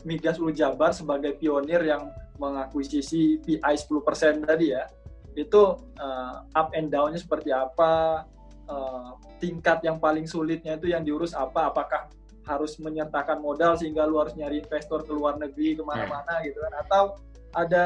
[0.07, 2.09] Migas Ulu Jabar sebagai pionir yang
[2.39, 4.87] mengakuisisi PI 10% tadi ya?
[5.35, 8.23] Itu uh, up and down-nya seperti apa?
[8.71, 11.67] Uh, tingkat yang paling sulitnya itu yang diurus apa?
[11.67, 12.07] Apakah
[12.47, 16.73] harus menyertakan modal sehingga lu harus nyari investor ke luar negeri ke mana-mana gitu kan
[16.87, 17.03] atau
[17.51, 17.85] ada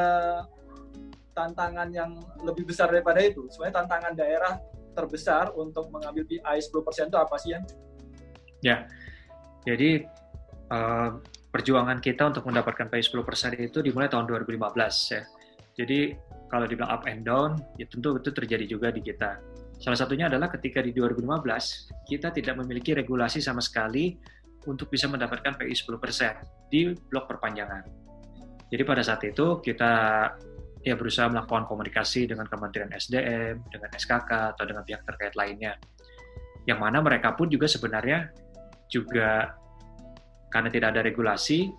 [1.36, 4.54] tantangan yang lebih besar daripada itu sebenarnya tantangan daerah
[4.96, 7.60] terbesar untuk mengambil PI 10% itu apa sih ya?
[8.64, 8.76] Ya,
[9.68, 10.08] jadi
[10.72, 11.20] uh,
[11.52, 14.56] perjuangan kita untuk mendapatkan PI 10% itu dimulai tahun 2015
[15.12, 15.22] ya.
[15.76, 16.16] Jadi
[16.48, 19.36] kalau dibilang up and down, ya tentu itu terjadi juga di kita.
[19.76, 24.16] Salah satunya adalah ketika di 2015 kita tidak memiliki regulasi sama sekali
[24.66, 27.84] untuk bisa mendapatkan PI 10% di blok perpanjangan.
[28.66, 29.92] Jadi pada saat itu kita
[30.82, 35.78] ya berusaha melakukan komunikasi dengan Kementerian SDM, dengan SKK atau dengan pihak terkait lainnya.
[36.66, 38.30] Yang mana mereka pun juga sebenarnya
[38.90, 39.54] juga
[40.50, 41.70] karena tidak ada regulasi,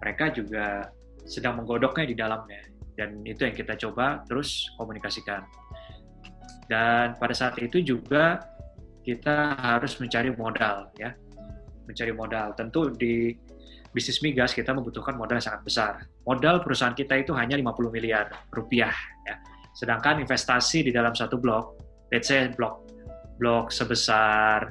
[0.00, 0.88] mereka juga
[1.24, 2.62] sedang menggodoknya di dalamnya.
[2.94, 5.44] Dan itu yang kita coba terus komunikasikan.
[6.70, 8.40] Dan pada saat itu juga
[9.04, 11.12] kita harus mencari modal ya.
[11.84, 12.56] Mencari modal.
[12.56, 13.36] Tentu di
[13.94, 15.92] bisnis migas kita membutuhkan modal yang sangat besar.
[16.26, 18.94] Modal perusahaan kita itu hanya 50 miliar rupiah
[19.28, 19.36] ya.
[19.76, 21.78] Sedangkan investasi di dalam satu blok,
[22.10, 22.84] let's say blok
[23.38, 24.70] blok sebesar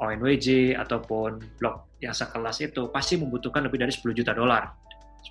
[0.00, 4.74] ONWJ ataupun blok yang sekelas itu pasti membutuhkan lebih dari 10 juta dolar.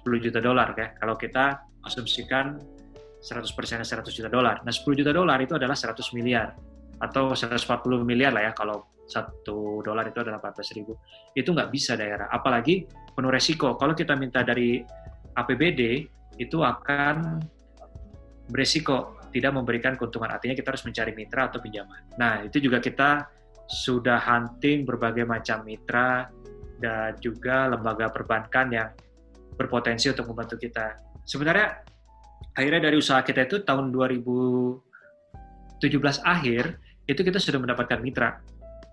[0.05, 0.95] 10 juta dolar ya.
[0.95, 2.55] Kalau kita asumsikan
[3.21, 4.65] 100 persen 100 juta dolar.
[4.65, 6.57] Nah 10 juta dolar itu adalah 100 miliar
[7.01, 10.97] atau 140 miliar lah ya kalau satu dolar itu adalah 14 ribu.
[11.37, 12.31] Itu nggak bisa daerah.
[12.33, 13.77] Apalagi penuh resiko.
[13.77, 14.81] Kalau kita minta dari
[15.37, 15.81] APBD
[16.39, 17.43] itu akan
[18.49, 20.31] beresiko tidak memberikan keuntungan.
[20.31, 22.15] Artinya kita harus mencari mitra atau pinjaman.
[22.19, 23.27] Nah itu juga kita
[23.67, 26.27] sudah hunting berbagai macam mitra
[26.81, 28.89] dan juga lembaga perbankan yang
[29.55, 30.99] berpotensi untuk membantu kita.
[31.23, 31.90] Sebenarnya
[32.55, 34.81] akhirnya dari usaha kita itu tahun 2017
[36.23, 36.63] akhir
[37.07, 38.39] itu kita sudah mendapatkan mitra.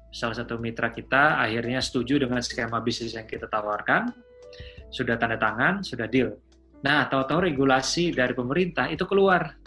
[0.08, 4.08] Salah satu mitra kita akhirnya setuju dengan skema bisnis yang kita tawarkan,
[4.88, 6.32] sudah tanda tangan, sudah deal.
[6.80, 9.58] Nah, tahu-tahu regulasi dari pemerintah itu keluar.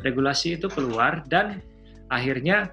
[0.00, 1.60] Regulasi itu keluar dan
[2.08, 2.72] akhirnya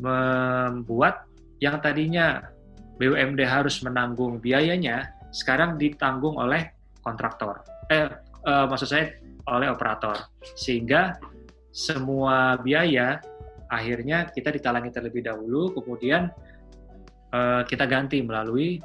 [0.00, 1.28] membuat
[1.60, 2.48] yang tadinya
[2.96, 6.72] BUMD harus menanggung biayanya, sekarang ditanggung oleh
[7.04, 7.60] kontraktor.
[7.92, 8.08] Eh,
[8.46, 9.10] eh maksud saya
[9.50, 10.16] oleh operator.
[10.54, 11.18] Sehingga
[11.74, 13.20] semua biaya
[13.68, 16.30] akhirnya kita ditalangi terlebih dahulu, kemudian
[17.34, 18.78] uh, kita ganti melalui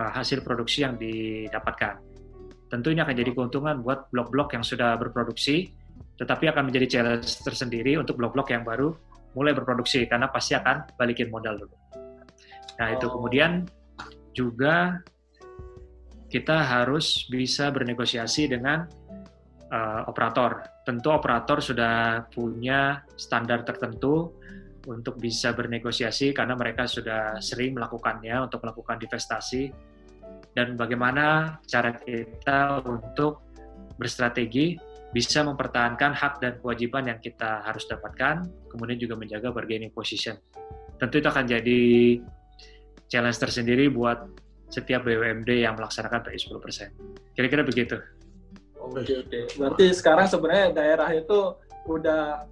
[0.00, 2.00] uh, hasil produksi yang didapatkan.
[2.72, 5.68] Tentu ini akan jadi keuntungan buat blok-blok yang sudah berproduksi,
[6.16, 8.96] tetapi akan menjadi challenge tersendiri untuk blok-blok yang baru
[9.36, 11.76] mulai berproduksi karena pasti akan balikin modal dulu.
[12.80, 13.20] Nah, itu oh.
[13.20, 13.68] kemudian
[14.32, 15.00] juga
[16.32, 18.88] kita harus bisa bernegosiasi dengan
[19.68, 20.64] uh, operator.
[20.80, 24.32] Tentu operator sudah punya standar tertentu
[24.88, 29.70] untuk bisa bernegosiasi karena mereka sudah sering melakukannya untuk melakukan divestasi
[30.56, 33.44] dan bagaimana cara kita untuk
[34.00, 34.74] berstrategi
[35.12, 40.40] bisa mempertahankan hak dan kewajiban yang kita harus dapatkan, kemudian juga menjaga bargaining position.
[40.96, 41.80] Tentu itu akan jadi
[43.12, 44.24] challenge tersendiri buat
[44.72, 47.36] setiap BUMD yang melaksanakan PI 10%.
[47.36, 48.00] Kira-kira begitu.
[48.80, 49.38] Oke oke.
[49.60, 51.54] Berarti sekarang sebenarnya daerah itu
[51.86, 52.48] udah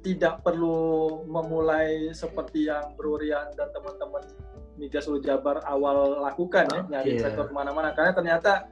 [0.00, 4.22] tidak perlu memulai seperti yang Brurian dan teman-teman
[4.78, 7.26] Migas Jabar awal lakukan ya, nyari yeah.
[7.26, 7.90] sektor ke mana-mana.
[7.96, 8.70] Karena ternyata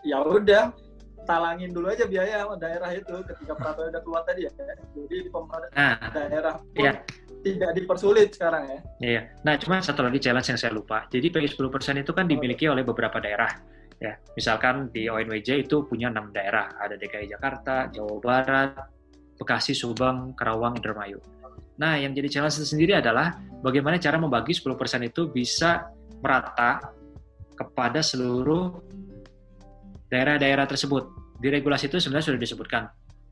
[0.00, 0.72] ya udah
[1.26, 4.50] talangin dulu aja biaya daerah itu ketika peraturan udah keluar tadi ya.
[4.94, 6.96] Jadi pemerintah nah, daerah pun yeah.
[7.44, 8.78] Tidak dipersulit sekarang ya.
[9.00, 9.20] Iya.
[9.42, 11.04] Nah, cuma satu lagi challenge yang saya lupa.
[11.10, 13.50] Jadi PI 10% itu kan dimiliki oleh beberapa daerah
[13.96, 18.76] Ya, misalkan di ONWJ itu punya enam daerah, ada DKI Jakarta, Jawa Barat,
[19.40, 21.16] Bekasi, Subang, Karawang, Indramayu.
[21.80, 25.88] Nah, yang jadi challenge sendiri adalah bagaimana cara membagi 10% itu bisa
[26.20, 26.92] merata
[27.56, 28.84] kepada seluruh
[30.12, 31.08] daerah-daerah tersebut.
[31.40, 32.82] Di regulasi itu sebenarnya sudah disebutkan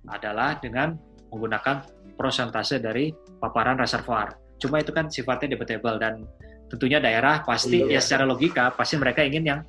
[0.09, 0.97] adalah dengan
[1.29, 1.85] menggunakan
[2.15, 3.11] prosentase dari
[3.43, 4.35] paparan reservoir.
[4.59, 6.25] Cuma itu kan sifatnya debatable dan
[6.71, 7.99] tentunya daerah pasti iya.
[7.99, 9.61] ya secara logika pasti mereka ingin yang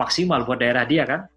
[0.00, 1.28] maksimal buat daerah dia kan.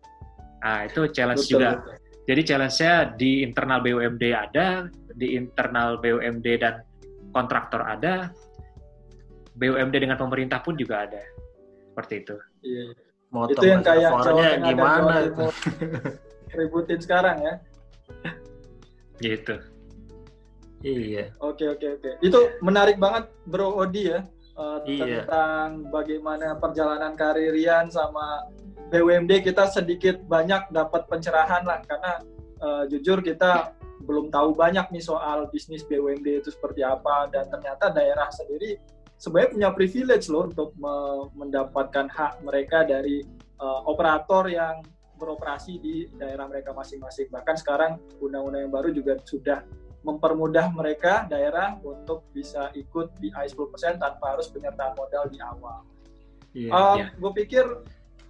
[0.65, 1.70] Nah, itu challenge betul, juga.
[1.78, 1.94] Betul.
[2.26, 6.82] Jadi challenge-nya di internal BUMD ada, di internal BUMD dan
[7.30, 8.34] kontraktor ada,
[9.54, 11.22] BUMD dengan pemerintah pun juga ada.
[11.94, 12.36] Seperti itu.
[12.65, 12.86] Iya.
[13.30, 15.46] Motong itu yang kayak Jawa gimana itu?
[16.58, 17.54] ributin sekarang ya.
[19.22, 19.56] Gitu.
[20.86, 21.34] Iya.
[21.41, 22.10] Oke oke oke.
[22.21, 24.21] Itu menarik banget Bro Odi ya
[24.54, 25.26] uh, iya.
[25.26, 28.45] tentang bagaimana perjalanan karir Rian sama
[28.93, 32.13] BUMD kita sedikit banyak dapat pencerahan lah karena
[32.62, 33.74] uh, jujur kita
[34.06, 38.78] belum tahu banyak nih soal bisnis BUMD itu seperti apa dan ternyata daerah sendiri
[39.17, 40.93] sebenarnya punya privilege loh untuk me
[41.34, 43.26] mendapatkan hak mereka dari
[43.58, 47.32] uh, operator yang beroperasi di daerah mereka masing-masing.
[47.32, 49.63] Bahkan sekarang undang-undang yang baru juga sudah
[50.06, 55.82] mempermudah mereka daerah untuk bisa ikut di I 10% tanpa harus penyertaan modal di awal.
[56.54, 57.10] Yeah, uh, yeah.
[57.18, 57.65] Gue pikir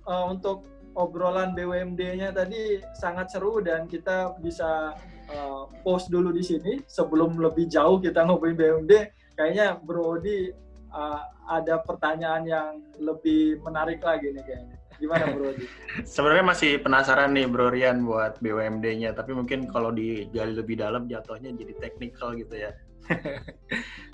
[0.08, 0.64] uh, untuk
[0.96, 4.96] obrolan BUMD-nya tadi sangat seru dan kita bisa
[5.28, 8.94] uh, post dulu di sini sebelum lebih jauh kita ngobrolin BUMD.
[9.36, 10.48] Kayaknya Bro Odi
[10.96, 12.72] uh, ada pertanyaan yang
[13.04, 14.78] lebih menarik lagi nih kayaknya.
[15.00, 15.56] Gimana Bro?
[16.04, 21.52] Sebenarnya masih penasaran nih Bro Rian buat BUMD-nya, tapi mungkin kalau digali lebih dalam jatuhnya
[21.54, 22.72] jadi teknikal gitu ya.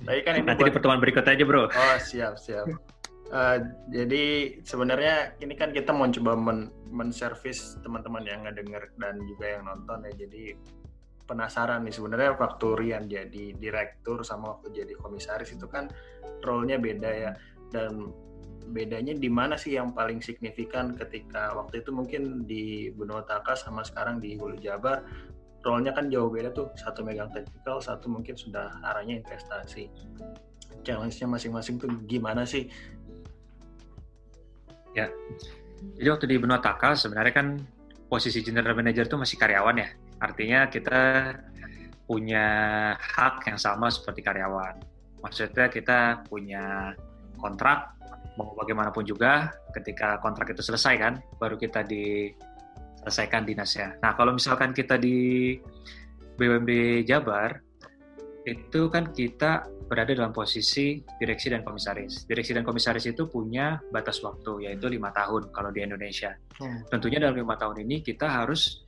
[0.05, 0.69] tapi kan ini nanti buat...
[0.71, 1.63] di pertemuan berikutnya aja Bro.
[1.71, 2.67] Oh siap siap.
[3.31, 9.45] Uh, jadi sebenarnya ini kan kita mau coba men menservis teman-teman yang ngedenger dan juga
[9.55, 10.27] yang nonton ya.
[10.27, 10.43] Jadi
[11.31, 15.87] penasaran nih sebenarnya waktu Rian jadi direktur sama waktu jadi komisaris itu kan
[16.43, 17.31] role-nya beda ya
[17.71, 18.11] dan
[18.69, 23.81] bedanya di mana sih yang paling signifikan ketika waktu itu mungkin di Benua Taka sama
[23.81, 25.01] sekarang di Hulu Jabar
[25.61, 26.69] role-nya kan jauh beda tuh.
[26.77, 29.89] Satu megang technical satu mungkin sudah arahnya investasi.
[30.81, 32.69] Challenge-nya masing-masing tuh gimana sih?
[34.97, 35.07] Ya
[35.97, 37.47] jadi waktu di Benua Taka sebenarnya kan
[38.05, 39.89] posisi general manager itu masih karyawan ya.
[40.21, 41.33] Artinya kita
[42.05, 42.45] punya
[42.97, 44.77] hak yang sama seperti karyawan.
[45.21, 46.93] Maksudnya kita punya
[47.37, 47.97] kontrak,
[48.39, 53.99] mau bagaimanapun juga, ketika kontrak itu selesai kan, baru kita diselesaikan dinasnya.
[53.99, 55.57] Nah, kalau misalkan kita di
[56.39, 57.59] BUMD Jabar,
[58.47, 62.23] itu kan kita berada dalam posisi direksi dan komisaris.
[62.25, 66.31] Direksi dan komisaris itu punya batas waktu, yaitu lima tahun kalau di Indonesia.
[66.57, 66.87] Hmm.
[66.87, 68.87] Tentunya dalam lima tahun ini kita harus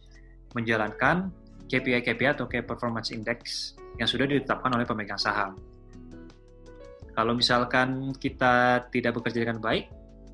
[0.55, 1.29] menjalankan
[1.67, 5.59] KPI-KPI atau Key Performance Index yang sudah ditetapkan oleh pemegang saham.
[7.13, 9.85] Kalau misalkan kita tidak bekerja dengan baik,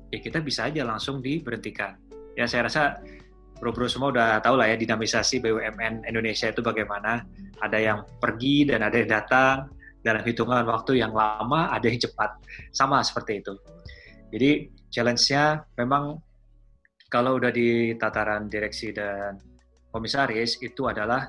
[0.08, 2.00] ya kita bisa aja langsung diberhentikan.
[2.32, 2.96] Ya saya rasa
[3.60, 7.20] bro-bro semua udah tahu lah ya dinamisasi BUMN Indonesia itu bagaimana.
[7.60, 9.68] Ada yang pergi dan ada yang datang
[10.00, 12.40] dalam hitungan waktu yang lama, ada yang cepat.
[12.72, 13.52] Sama seperti itu.
[14.32, 14.50] Jadi
[14.88, 16.16] challenge-nya memang
[17.12, 19.36] kalau udah di tataran direksi dan
[19.92, 21.28] komisaris itu adalah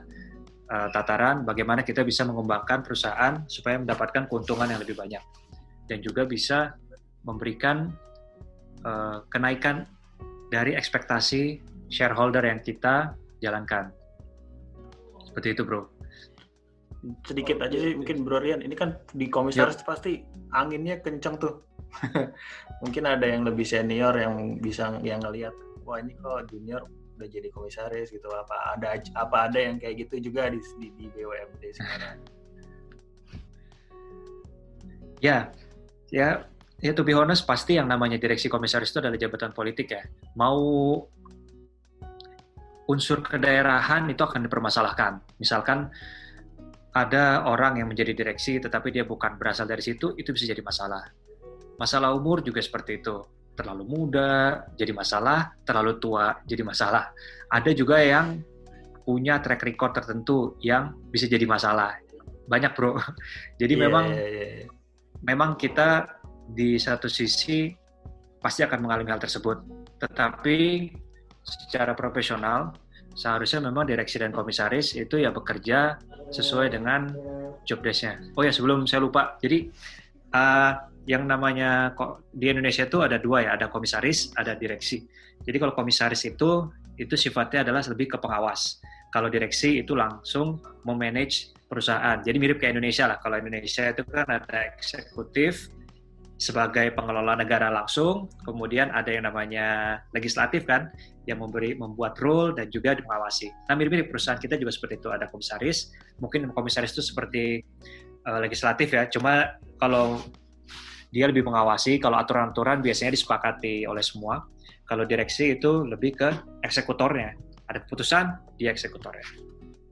[0.72, 5.41] uh, tataran bagaimana kita bisa mengembangkan perusahaan supaya mendapatkan keuntungan yang lebih banyak
[5.92, 6.80] dan juga bisa
[7.28, 7.92] memberikan
[8.88, 9.84] uh, kenaikan
[10.48, 11.60] dari ekspektasi
[11.92, 13.12] shareholder yang kita
[13.44, 13.92] jalankan.
[15.28, 15.92] Seperti itu, Bro.
[17.28, 19.84] Sedikit aja sih mungkin Bro Rian, ini kan di komisaris ya.
[19.84, 20.24] pasti
[20.56, 21.60] anginnya kencang tuh.
[22.88, 25.52] mungkin ada yang lebih senior yang bisa yang ngelihat,
[25.84, 26.88] wah ini kok junior
[27.20, 31.06] udah jadi komisaris gitu apa ada apa ada yang kayak gitu juga di di, di
[31.14, 32.18] BUMD sekarang
[35.22, 35.54] ya
[36.14, 36.46] ya
[36.84, 40.04] ya to be honest pasti yang namanya direksi komisaris itu adalah jabatan politik ya
[40.36, 40.60] mau
[42.92, 45.88] unsur kedaerahan itu akan dipermasalahkan misalkan
[46.92, 51.08] ada orang yang menjadi direksi tetapi dia bukan berasal dari situ itu bisa jadi masalah
[51.80, 53.24] masalah umur juga seperti itu
[53.56, 57.12] terlalu muda jadi masalah, terlalu tua jadi masalah.
[57.52, 58.42] Ada juga yang
[59.04, 62.00] punya track record tertentu yang bisa jadi masalah.
[62.48, 62.98] Banyak bro.
[63.62, 64.81] Jadi yeah, memang yeah, yeah.
[65.22, 66.08] Memang kita
[66.52, 67.70] di satu sisi
[68.42, 69.62] pasti akan mengalami hal tersebut.
[70.02, 70.90] Tetapi
[71.46, 72.74] secara profesional
[73.14, 76.00] seharusnya memang direksi dan komisaris itu ya bekerja
[76.32, 77.12] sesuai dengan
[77.68, 78.34] job desk-nya.
[78.34, 79.68] Oh ya sebelum saya lupa, jadi
[80.34, 80.74] uh,
[81.06, 81.92] yang namanya
[82.32, 85.06] di Indonesia itu ada dua ya, ada komisaris, ada direksi.
[85.42, 88.78] Jadi kalau komisaris itu itu sifatnya adalah lebih ke pengawas.
[89.12, 92.20] Kalau direksi itu langsung memanage perusahaan.
[92.24, 93.18] Jadi mirip kayak Indonesia lah.
[93.20, 95.72] Kalau Indonesia itu kan ada eksekutif
[96.42, 100.90] sebagai pengelola negara langsung, kemudian ada yang namanya legislatif kan,
[101.30, 103.54] yang memberi membuat rule dan juga mengawasi.
[103.70, 105.14] Nah mirip-mirip perusahaan kita juga seperti itu.
[105.14, 107.62] Ada komisaris, mungkin komisaris itu seperti
[108.26, 109.06] uh, legislatif ya.
[109.06, 110.18] Cuma kalau
[111.14, 114.42] dia lebih mengawasi kalau aturan-aturan biasanya disepakati oleh semua.
[114.90, 116.30] Kalau direksi itu lebih ke
[116.66, 117.51] eksekutornya.
[117.72, 118.26] Ada keputusan,
[118.60, 119.24] dia eksekutornya.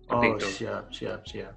[0.04, 0.48] Seperti oh, itu.
[0.52, 1.56] siap, siap, siap.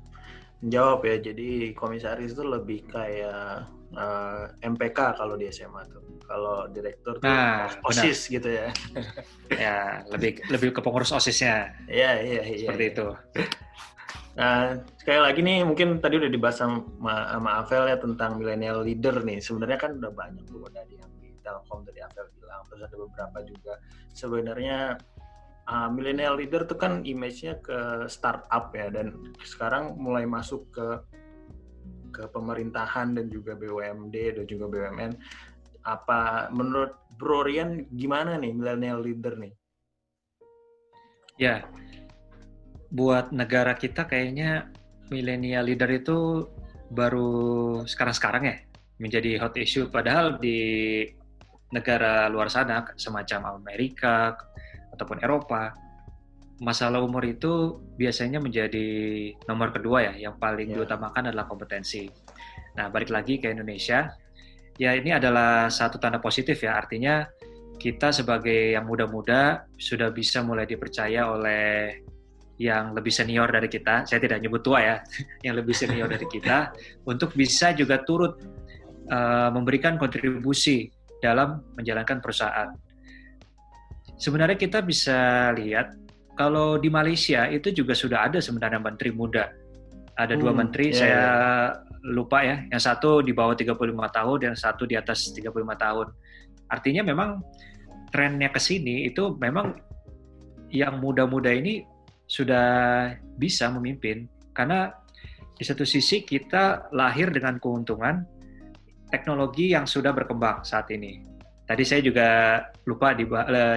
[0.62, 3.66] Jawab ya, jadi komisaris itu lebih kayak
[3.98, 6.02] uh, eh, MPK kalau di SMA tuh.
[6.22, 8.35] Kalau direktur tuh nah, OSIS benar.
[8.38, 8.68] gitu ya.
[9.66, 9.76] ya,
[10.14, 11.74] lebih lebih ke pengurus OSISnya.
[11.90, 12.68] Iya, iya, iya.
[12.70, 12.92] Seperti ya.
[12.94, 13.06] itu.
[14.32, 16.80] Nah, sekali lagi nih mungkin tadi udah dibahas sama,
[17.28, 19.44] sama Avel ya tentang millennial leader nih.
[19.44, 23.38] Sebenarnya kan udah banyak tuh dari yang di Telkom tadi Avel bilang, terus ada beberapa
[23.44, 23.74] juga.
[24.16, 24.96] Sebenarnya
[25.68, 30.88] uh, millennial leader tuh kan image-nya ke startup ya dan sekarang mulai masuk ke
[32.12, 35.12] ke pemerintahan dan juga BUMD dan juga BUMN.
[35.83, 39.53] Apa menurut Bro Rian gimana nih millennial leader nih?
[41.40, 41.64] Ya,
[42.92, 44.68] buat negara kita kayaknya
[45.09, 46.46] milenial leader itu
[46.92, 48.57] baru sekarang-sekarang ya
[49.01, 51.09] menjadi hot issue padahal di
[51.72, 54.37] negara luar sana semacam Amerika
[54.92, 55.72] ataupun Eropa
[56.62, 58.87] masalah umur itu biasanya menjadi
[59.50, 60.76] nomor kedua ya yang paling yeah.
[60.78, 62.07] diutamakan adalah kompetensi.
[62.78, 64.12] Nah balik lagi ke Indonesia
[64.78, 67.26] ya ini adalah satu tanda positif ya artinya
[67.83, 71.98] kita sebagai yang muda-muda sudah bisa mulai dipercaya oleh
[72.62, 74.96] yang lebih senior dari kita, saya tidak nyebut tua ya,
[75.46, 76.70] yang lebih senior dari kita,
[77.11, 78.38] untuk bisa juga turut
[79.11, 80.87] uh, memberikan kontribusi
[81.18, 82.70] dalam menjalankan perusahaan.
[84.22, 85.98] Sebenarnya kita bisa lihat
[86.38, 89.50] kalau di Malaysia itu juga sudah ada sebenarnya menteri muda.
[90.14, 92.06] Ada hmm, dua menteri, yeah, saya yeah.
[92.06, 92.62] lupa ya.
[92.70, 96.06] Yang satu di bawah 35 tahun, dan satu di atas 35 tahun.
[96.70, 97.42] Artinya memang
[98.14, 99.74] trennya ke sini itu memang
[100.70, 101.82] yang muda-muda ini
[102.28, 104.24] sudah bisa memimpin
[104.56, 104.92] karena
[105.56, 108.24] di satu sisi kita lahir dengan keuntungan
[109.12, 111.32] teknologi yang sudah berkembang saat ini.
[111.62, 112.29] Tadi saya juga
[112.85, 113.25] lupa di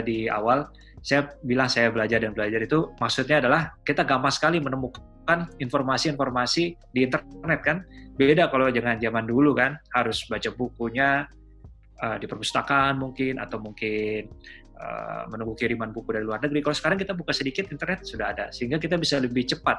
[0.04, 0.66] di awal
[1.06, 7.00] saya bilang saya belajar dan belajar itu maksudnya adalah kita gampang sekali menemukan informasi-informasi di
[7.06, 7.78] internet kan.
[8.18, 11.30] Beda kalau jangan zaman dulu kan harus baca bukunya
[12.02, 14.34] uh, di perpustakaan mungkin atau mungkin
[14.82, 16.66] uh, menunggu kiriman buku dari luar negeri.
[16.66, 19.78] Kalau sekarang kita buka sedikit internet sudah ada, sehingga kita bisa lebih cepat.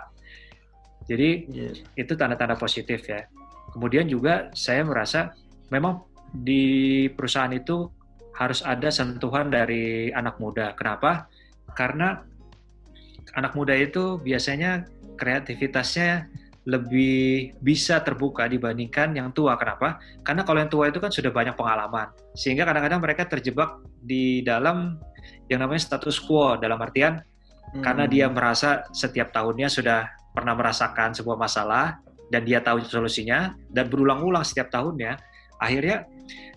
[1.07, 1.83] Jadi yes.
[1.95, 3.27] itu tanda-tanda positif ya.
[3.75, 5.35] Kemudian juga saya merasa
[5.71, 7.91] memang di perusahaan itu
[8.37, 10.77] harus ada sentuhan dari anak muda.
[10.77, 11.27] Kenapa?
[11.73, 12.21] Karena
[13.37, 14.85] anak muda itu biasanya
[15.17, 16.29] kreativitasnya
[16.67, 19.55] lebih bisa terbuka dibandingkan yang tua.
[19.57, 20.03] Kenapa?
[20.27, 24.99] Karena kalau yang tua itu kan sudah banyak pengalaman, sehingga kadang-kadang mereka terjebak di dalam
[25.47, 27.23] yang namanya status quo dalam artian
[27.71, 27.83] hmm.
[27.83, 32.03] karena dia merasa setiap tahunnya sudah pernah merasakan sebuah masalah
[32.35, 35.23] dan dia tahu solusinya dan berulang-ulang setiap tahunnya,
[35.63, 36.11] akhirnya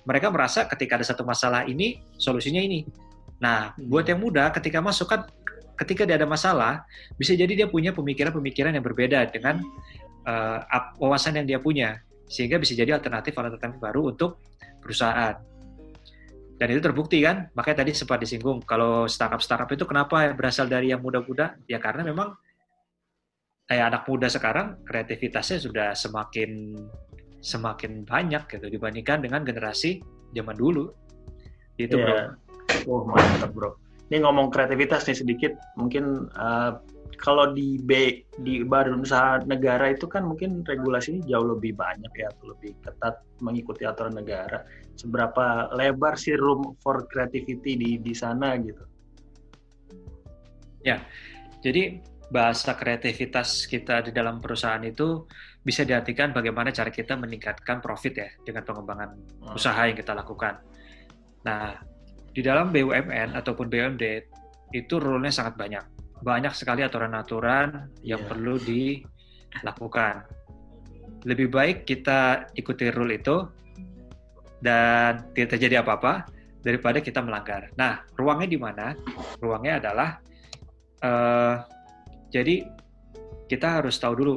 [0.04, 2.86] mereka merasa ketika ada satu masalah ini solusinya ini.
[3.40, 4.12] Nah, buat hmm.
[4.16, 5.26] yang muda ketika masuk kan
[5.80, 6.84] ketika dia ada masalah,
[7.16, 9.64] bisa jadi dia punya pemikiran-pemikiran yang berbeda dengan
[10.28, 10.60] uh,
[11.00, 14.44] wawasan yang dia punya, sehingga bisa jadi alternatif-alternatif baru untuk
[14.84, 15.40] perusahaan.
[16.60, 21.00] Dan itu terbukti kan, makanya tadi sempat disinggung, kalau startup-startup itu kenapa berasal dari yang
[21.00, 21.56] muda-muda?
[21.72, 22.36] Ya karena memang
[23.64, 26.76] kayak anak muda sekarang kreativitasnya sudah semakin
[27.39, 30.04] semakin banyak gitu dibandingkan dengan generasi
[30.36, 30.91] zaman dulu.
[31.80, 32.36] Itu yeah.
[32.36, 32.91] bro.
[32.91, 33.80] Oh mantap bro.
[34.10, 36.82] Ini ngomong kreativitas nih sedikit, mungkin uh,
[37.21, 42.34] kalau di B di badan usaha negara itu kan mungkin regulasinya jauh lebih banyak ya,
[42.34, 44.65] atau lebih ketat mengikuti aturan negara.
[44.97, 48.82] Seberapa lebar sih room for creativity di di sana gitu?
[50.82, 51.06] Ya,
[51.62, 55.26] jadi bahasa kreativitas kita di dalam perusahaan itu
[55.65, 59.58] bisa diartikan bagaimana cara kita meningkatkan profit ya dengan pengembangan hmm.
[59.58, 60.62] usaha yang kita lakukan.
[61.44, 61.74] Nah,
[62.30, 64.04] di dalam BUMN ataupun BUMD
[64.78, 65.86] itu rule-nya sangat banyak.
[66.22, 68.30] Banyak sekali aturan-aturan yang yeah.
[68.30, 70.30] perlu dilakukan.
[71.26, 73.44] Lebih baik kita ikuti rule itu
[74.62, 76.30] dan tidak terjadi apa-apa
[76.62, 77.72] daripada kita melanggar.
[77.80, 78.94] Nah, ruangnya di mana?
[79.39, 80.10] Ruangnya adalah
[81.04, 81.56] uh,
[82.30, 82.65] jadi
[83.50, 84.36] kita harus tahu dulu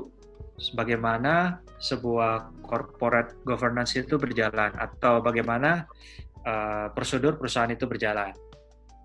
[0.72, 5.84] bagaimana sebuah corporate governance itu berjalan atau bagaimana
[6.46, 8.32] uh, prosedur perusahaan itu berjalan.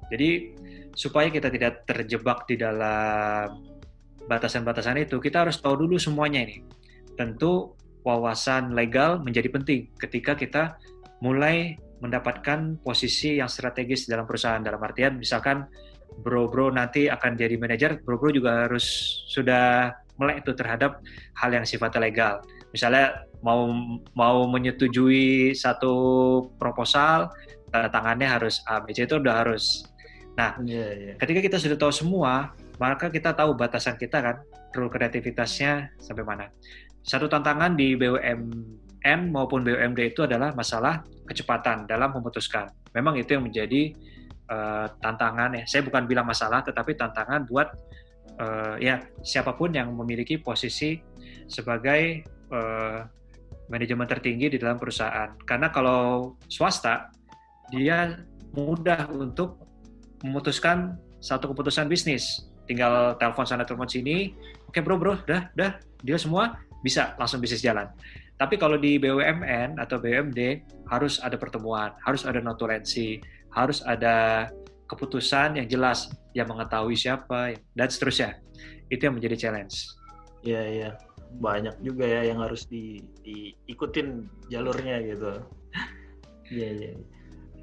[0.07, 0.55] Jadi
[0.95, 3.59] supaya kita tidak terjebak di dalam
[4.23, 6.63] batasan-batasan itu, kita harus tahu dulu semuanya ini.
[7.19, 7.75] Tentu
[8.07, 10.63] wawasan legal menjadi penting ketika kita
[11.19, 14.61] mulai mendapatkan posisi yang strategis dalam perusahaan.
[14.63, 15.67] Dalam artian, misalkan
[16.21, 18.85] bro-bro nanti akan jadi manajer, bro-bro juga harus
[19.29, 20.99] sudah melek itu terhadap
[21.37, 22.33] hal yang sifatnya legal.
[22.73, 23.69] Misalnya mau
[24.17, 25.93] mau menyetujui satu
[26.57, 27.31] proposal,
[27.69, 29.85] tanda tangannya harus A, B, C itu udah harus.
[30.37, 31.15] Nah, yeah, yeah.
[31.17, 34.35] ketika kita sudah tahu semua, maka kita tahu batasan kita kan,
[34.77, 36.45] rule kreativitasnya sampai mana.
[37.01, 42.69] Satu tantangan di BUMN maupun BUMD itu adalah masalah kecepatan dalam memutuskan.
[42.93, 43.95] Memang itu yang menjadi
[44.49, 45.63] uh, tantangan ya.
[45.67, 47.67] Saya bukan bilang masalah, tetapi tantangan buat
[48.39, 50.99] uh, ya siapa pun yang memiliki posisi
[51.47, 53.03] sebagai uh,
[53.67, 55.35] manajemen tertinggi di dalam perusahaan.
[55.43, 57.11] Karena kalau swasta
[57.71, 58.23] dia
[58.55, 59.59] mudah untuk
[60.23, 62.47] memutuskan satu keputusan bisnis.
[62.67, 64.35] Tinggal telepon sana telepon sini,
[64.67, 67.87] oke okay, bro bro, dah dah dia semua bisa langsung bisnis jalan.
[68.37, 70.61] Tapi kalau di BUMN atau BUMD
[70.93, 73.17] harus ada pertemuan, harus ada notulensi,
[73.57, 74.47] harus ada
[74.85, 78.37] keputusan yang jelas, yang mengetahui siapa, dan seterusnya.
[78.87, 79.89] Itu yang menjadi challenge.
[80.45, 80.89] Iya, iya.
[81.41, 85.31] Banyak juga ya yang harus di, diikutin jalurnya gitu.
[86.47, 86.91] Iya, iya.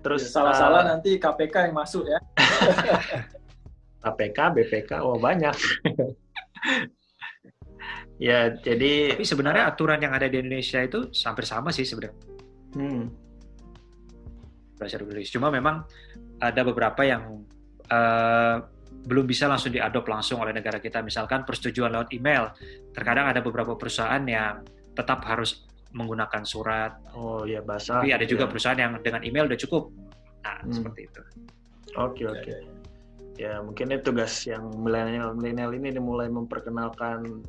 [0.04, 2.20] Terus salah-salah uh, nanti KPK yang masuk ya.
[4.04, 5.56] KPK, BPK, oh banyak.
[8.28, 12.20] ya, jadi Tapi sebenarnya aturan yang ada di Indonesia itu hampir sama sih sebenarnya.
[12.76, 13.08] Hmm.
[14.84, 15.32] Bahasa Inggris.
[15.32, 15.88] Cuma memang
[16.38, 17.40] ada beberapa yang
[17.88, 18.56] uh,
[19.04, 21.00] belum bisa langsung diadop langsung oleh negara kita.
[21.00, 22.52] Misalkan persetujuan lewat email.
[22.92, 25.64] Terkadang ada beberapa perusahaan yang tetap harus
[25.94, 26.92] menggunakan surat.
[27.14, 28.02] Oh ya bahasa.
[28.02, 28.50] Tapi ada juga ya.
[28.50, 29.88] perusahaan yang dengan email udah cukup.
[30.44, 30.72] Nah hmm.
[30.74, 31.20] seperti itu.
[31.94, 32.42] Oke okay, oke.
[32.44, 32.60] Okay.
[33.34, 37.42] Ya mungkin ini tugas yang milenial milenial ini mulai memperkenalkan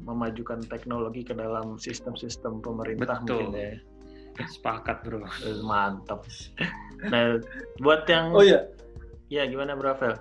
[0.00, 3.52] memajukan teknologi ke dalam sistem-sistem pemerintah Betul.
[3.52, 3.72] mungkin ya.
[4.48, 5.26] Sepakat bro.
[5.44, 6.24] Eh, mantap.
[7.08, 7.40] Nah
[7.80, 8.68] buat yang Oh iya.
[9.28, 10.20] Ya gimana bro Rafael?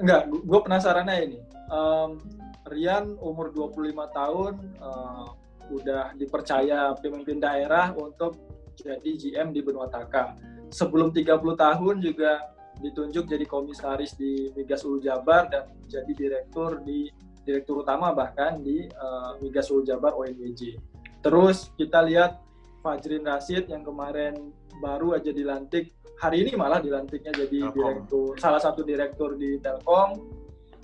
[0.00, 1.38] Enggak, gue penasarannya ini.
[1.70, 2.18] Um,
[2.64, 5.28] Rian umur 25 tahun uh,
[5.68, 8.40] udah dipercaya pemimpin daerah untuk
[8.74, 10.34] jadi GM di Benua Taka.
[10.72, 12.50] Sebelum 30 tahun juga
[12.82, 17.06] ditunjuk jadi komisaris di Migas Ulu Jabar dan jadi direktur di
[17.44, 20.80] direktur utama bahkan di uh, Migas Ulu Jabar ONWJ.
[21.22, 22.43] Terus kita lihat
[22.84, 24.52] Fajrin Rasid yang kemarin
[24.84, 27.72] baru aja dilantik hari ini malah dilantiknya jadi Telkom.
[27.72, 30.20] direktur salah satu direktur di Telkom.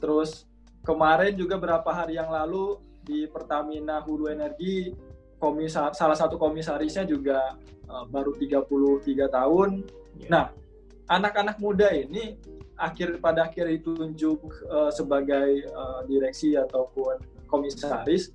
[0.01, 0.49] Terus
[0.81, 4.97] kemarin juga berapa hari yang lalu di Pertamina Hulu Energi
[5.37, 7.57] komisar salah satu komisarisnya juga
[7.89, 9.85] uh, baru 33 tahun.
[10.21, 10.31] Yeah.
[10.33, 10.45] Nah,
[11.09, 12.41] anak-anak muda ini
[12.81, 18.33] akhir pada akhir ditunjuk uh, sebagai uh, direksi ataupun komisaris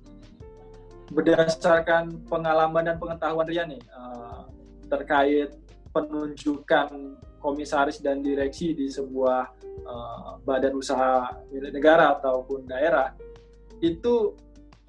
[1.10, 4.46] berdasarkan pengalaman dan pengetahuan Rian nih uh,
[4.90, 5.54] terkait
[5.94, 9.48] penunjukan komisaris dan direksi di sebuah
[9.86, 13.14] uh, badan usaha milik negara ataupun daerah
[13.80, 14.34] itu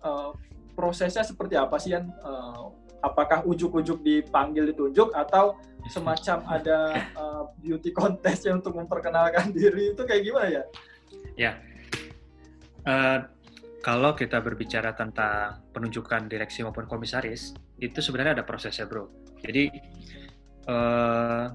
[0.02, 0.34] uh,
[0.74, 5.58] prosesnya seperti apa sih yang uh, apakah ujuk-ujuk dipanggil ditunjuk atau
[5.88, 6.80] semacam ada
[7.16, 9.94] uh, beauty contest yang untuk memperkenalkan diri?
[9.94, 10.64] Itu kayak gimana ya?
[11.38, 11.52] Ya,
[12.90, 13.20] uh,
[13.88, 19.08] kalau kita berbicara tentang penunjukan direksi maupun komisaris itu sebenarnya ada prosesnya bro.
[19.40, 19.72] Jadi
[20.68, 21.48] uh,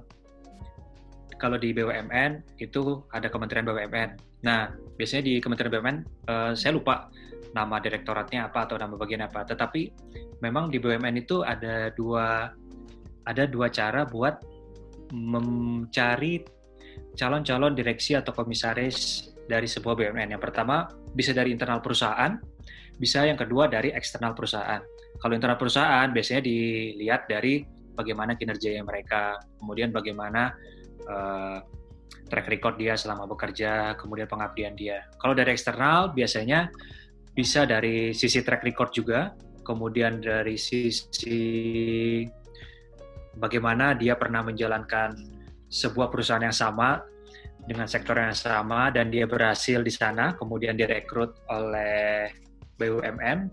[1.36, 4.16] kalau di BUMN itu ada Kementerian BUMN.
[4.48, 5.96] Nah biasanya di Kementerian BUMN
[6.32, 7.12] uh, saya lupa
[7.52, 9.44] nama direktoratnya apa atau nama bagian apa.
[9.44, 9.92] Tetapi
[10.40, 12.48] memang di BUMN itu ada dua
[13.28, 14.40] ada dua cara buat
[15.12, 16.40] mencari
[17.12, 20.32] calon-calon direksi atau komisaris dari sebuah BUMN.
[20.32, 22.40] Yang pertama bisa dari internal perusahaan,
[22.96, 24.80] bisa yang kedua dari eksternal perusahaan.
[25.20, 27.60] Kalau internal perusahaan biasanya dilihat dari
[27.92, 30.56] bagaimana kinerja mereka, kemudian bagaimana
[31.04, 31.60] uh,
[32.32, 35.04] track record dia selama bekerja, kemudian pengabdian dia.
[35.20, 36.72] Kalau dari eksternal biasanya
[37.36, 42.24] bisa dari sisi track record juga, kemudian dari sisi
[43.36, 45.12] bagaimana dia pernah menjalankan
[45.72, 47.11] sebuah perusahaan yang sama
[47.62, 52.30] dengan sektor yang sama dan dia berhasil di sana, kemudian direkrut oleh
[52.74, 53.46] BUMN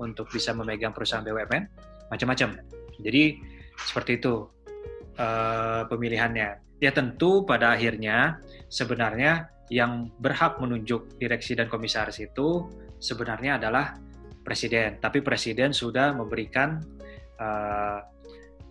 [0.00, 1.64] untuk bisa memegang perusahaan BUMN,
[2.08, 2.56] macam-macam.
[3.00, 3.36] Jadi
[3.76, 4.48] seperti itu
[5.20, 6.80] uh, pemilihannya.
[6.80, 8.40] Ya tentu pada akhirnya
[8.72, 14.00] sebenarnya yang berhak menunjuk direksi dan komisaris itu sebenarnya adalah
[14.40, 16.80] presiden, tapi presiden sudah memberikan
[17.36, 18.00] uh,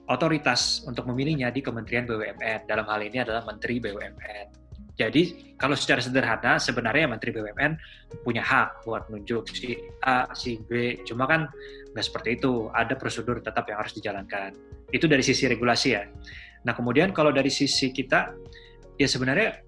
[0.10, 2.66] otoritas untuk memilihnya di Kementerian BUMN.
[2.66, 4.59] Dalam hal ini adalah Menteri BUMN.
[5.00, 7.80] Jadi kalau secara sederhana sebenarnya Menteri BUMN
[8.28, 11.00] punya hak buat menunjuk si A, si B.
[11.08, 11.48] Cuma kan
[11.96, 12.68] nggak seperti itu.
[12.76, 14.52] Ada prosedur tetap yang harus dijalankan.
[14.92, 16.04] Itu dari sisi regulasi ya.
[16.68, 18.36] Nah kemudian kalau dari sisi kita,
[19.00, 19.64] ya sebenarnya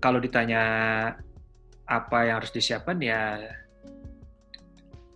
[0.00, 0.62] kalau ditanya
[1.84, 3.36] apa yang harus disiapkan ya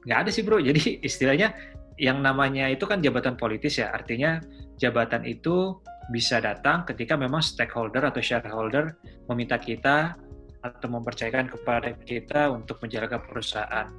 [0.05, 0.61] nggak ada sih bro.
[0.61, 1.57] Jadi istilahnya
[1.97, 4.45] yang namanya itu kan jabatan politis ya, artinya
[4.77, 8.95] jabatan itu bisa datang ketika memang stakeholder atau shareholder
[9.27, 10.15] meminta kita
[10.63, 13.91] atau mempercayakan kepada kita untuk menjaga perusahaan.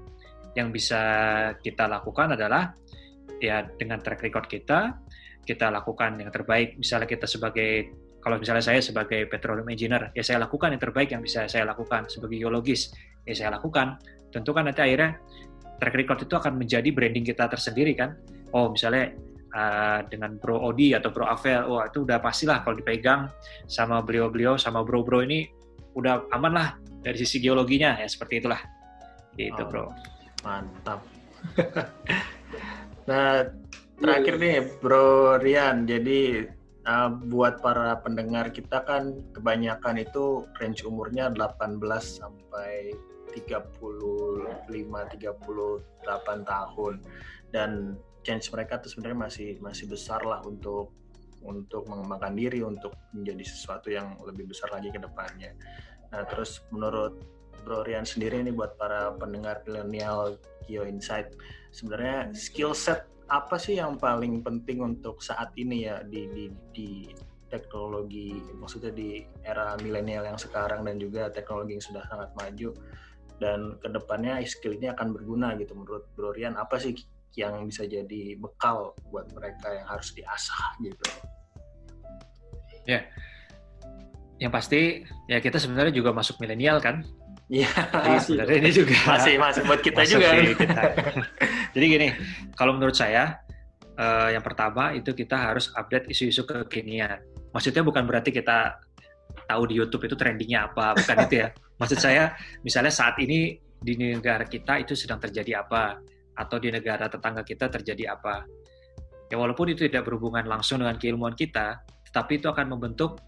[0.56, 1.02] Yang bisa
[1.60, 2.74] kita lakukan adalah
[3.40, 4.98] ya dengan track record kita,
[5.44, 6.76] kita lakukan yang terbaik.
[6.80, 11.24] Misalnya kita sebagai kalau misalnya saya sebagai petroleum engineer, ya saya lakukan yang terbaik yang
[11.24, 12.12] bisa saya lakukan.
[12.12, 12.92] Sebagai geologis,
[13.24, 13.96] ya saya lakukan.
[14.34, 15.16] Tentu kan nanti akhirnya
[15.80, 18.18] track record itu akan menjadi branding kita tersendiri kan.
[18.52, 19.14] Oh misalnya
[19.54, 23.32] uh, dengan Bro Odi atau Bro Avel, wah itu udah pastilah kalau dipegang
[23.70, 25.48] sama beliau-beliau sama bro-bro ini
[25.98, 26.70] udah aman lah
[27.02, 28.62] dari sisi geologinya ya seperti itulah.
[29.38, 29.86] Gitu oh, bro.
[30.44, 31.02] Mantap.
[33.10, 33.48] nah
[33.98, 36.50] terakhir nih Bro Rian, jadi
[36.88, 42.96] uh, buat para pendengar kita kan kebanyakan itu range umurnya 18 sampai
[43.34, 43.78] 35
[44.74, 45.22] 38
[46.48, 46.94] tahun
[47.54, 47.96] dan
[48.28, 50.92] chance mereka tuh sebenarnya masih masih besar lah untuk
[51.48, 55.56] untuk mengembangkan diri untuk menjadi sesuatu yang lebih besar lagi ke depannya.
[56.12, 57.24] Nah, terus menurut
[57.64, 60.36] Bro Rian sendiri ini buat para pendengar milenial
[60.68, 61.32] Kio Insight,
[61.72, 66.90] sebenarnya skill set apa sih yang paling penting untuk saat ini ya di di, di
[67.52, 72.70] teknologi maksudnya di era milenial yang sekarang dan juga teknologi yang sudah sangat maju
[73.40, 76.96] dan ke depannya skill ini akan berguna gitu menurut Bro Rian apa sih
[77.38, 81.06] yang bisa jadi bekal buat mereka yang harus diasah gitu
[82.90, 83.06] ya
[84.42, 87.06] yang pasti ya kita sebenarnya juga masuk milenial kan
[87.48, 87.72] Iya.
[88.20, 90.30] sebenarnya ini juga masih masih buat kita masuk juga.
[90.52, 90.84] Kita.
[91.80, 92.08] Jadi gini,
[92.60, 93.40] kalau menurut saya
[93.96, 97.24] uh, yang pertama itu kita harus update isu-isu kekinian.
[97.56, 98.84] Maksudnya bukan berarti kita
[99.48, 101.50] tahu di YouTube itu trendingnya apa, bukan itu ya.
[101.80, 102.36] Maksud saya
[102.68, 106.02] misalnya saat ini di negara kita itu sedang terjadi apa
[106.38, 108.46] atau di negara tetangga kita terjadi apa.
[109.28, 113.20] Ya walaupun itu tidak berhubungan langsung dengan keilmuan kita, tetapi itu akan membentuk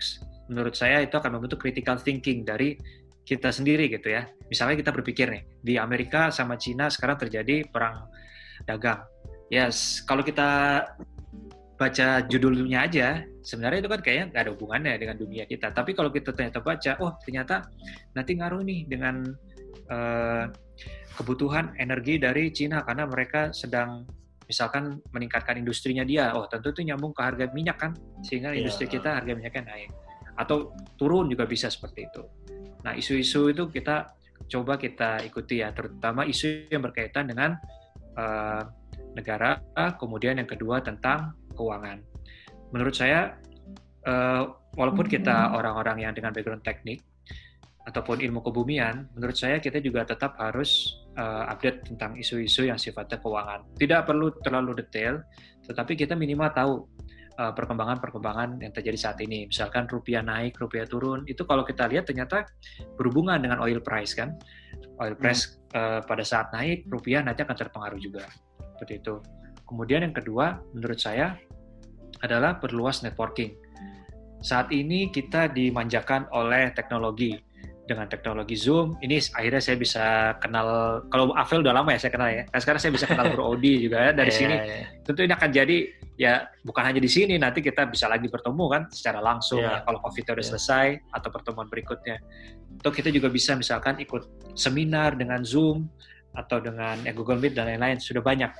[0.47, 2.79] menurut saya itu akan membentuk critical thinking dari
[3.27, 4.25] kita sendiri gitu ya.
[4.49, 8.09] Misalnya kita berpikir nih, di Amerika sama Cina sekarang terjadi perang
[8.65, 9.05] dagang.
[9.53, 10.81] Yes, kalau kita
[11.79, 15.71] baca judulnya aja, sebenarnya itu kan kayaknya nggak ada hubungannya dengan dunia kita.
[15.71, 17.63] Tapi kalau kita ternyata baca, oh ternyata
[18.17, 19.23] nanti ngaruh nih dengan
[19.89, 20.45] uh,
[21.19, 24.07] kebutuhan energi dari Cina karena mereka sedang
[24.49, 27.93] misalkan meningkatkan industrinya dia, oh tentu itu nyambung ke harga minyak kan,
[28.25, 28.65] sehingga yeah.
[28.65, 29.93] industri kita harga minyaknya naik.
[30.39, 32.23] Atau turun juga bisa seperti itu.
[32.81, 34.09] Nah, isu-isu itu kita
[34.49, 37.61] coba kita ikuti ya, terutama isu yang berkaitan dengan
[38.17, 38.63] uh,
[39.13, 39.61] negara,
[40.01, 42.01] kemudian yang kedua tentang keuangan.
[42.73, 43.37] Menurut saya,
[44.09, 45.57] uh, walaupun kita hmm.
[45.61, 47.05] orang-orang yang dengan background teknik
[47.89, 53.17] ataupun ilmu kebumian, menurut saya kita juga tetap harus uh, update tentang isu-isu yang sifatnya
[53.17, 53.65] keuangan.
[53.81, 55.25] Tidak perlu terlalu detail,
[55.65, 56.73] tetapi kita minimal tahu
[57.39, 59.47] Eh, perkembangan-perkembangan yang terjadi saat ini.
[59.47, 62.43] Misalkan rupiah naik, rupiah turun, itu kalau kita lihat ternyata
[62.99, 64.35] berhubungan dengan oil price kan.
[64.99, 65.23] Oil hmm.
[65.23, 65.71] price hmm.
[65.71, 68.27] uh, pada saat naik, rupiah nanti akan terpengaruh juga.
[68.75, 69.23] Seperti itu.
[69.63, 71.39] Kemudian yang kedua, menurut saya
[72.19, 73.55] adalah perluas networking.
[74.43, 77.39] Saat ini kita dimanjakan oleh teknologi
[77.89, 82.29] dengan teknologi Zoom ini akhirnya saya bisa kenal kalau Avel udah lama ya saya kenal
[82.29, 82.45] ya.
[82.45, 84.55] Nah, sekarang saya bisa kenal Bro Odi juga ya dari yeah, sini.
[84.61, 84.85] Yeah.
[85.01, 85.77] Tentu ini akan jadi
[86.21, 89.81] ya bukan hanya di sini nanti kita bisa lagi bertemu kan secara langsung yeah.
[89.81, 90.45] ya, kalau Covid udah yeah.
[90.53, 92.21] selesai atau pertemuan berikutnya.
[92.77, 95.89] Atau kita juga bisa misalkan ikut seminar dengan Zoom
[96.37, 98.53] atau dengan ya, Google Meet dan lain-lain sudah banyak.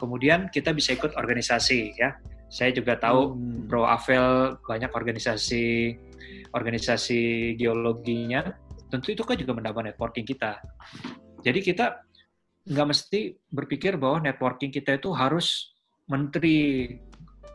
[0.00, 2.16] Kemudian kita bisa ikut organisasi ya.
[2.54, 3.66] Saya juga tahu hmm.
[3.66, 5.98] Bro Avel banyak organisasi
[6.54, 8.46] organisasi geologinya,
[8.86, 10.62] tentu itu kan juga menambah networking kita.
[11.42, 11.98] Jadi kita
[12.70, 15.74] nggak mesti berpikir bahwa networking kita itu harus
[16.06, 16.94] menteri,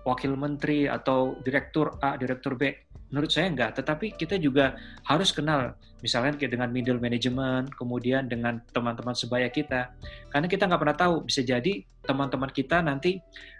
[0.04, 2.89] wakil menteri, atau direktur A, direktur B.
[3.10, 5.74] Menurut saya enggak, tetapi kita juga harus kenal,
[6.06, 9.90] misalnya kayak dengan middle management, kemudian dengan teman-teman sebaya kita.
[10.30, 13.18] Karena kita nggak pernah tahu, bisa jadi teman-teman kita nanti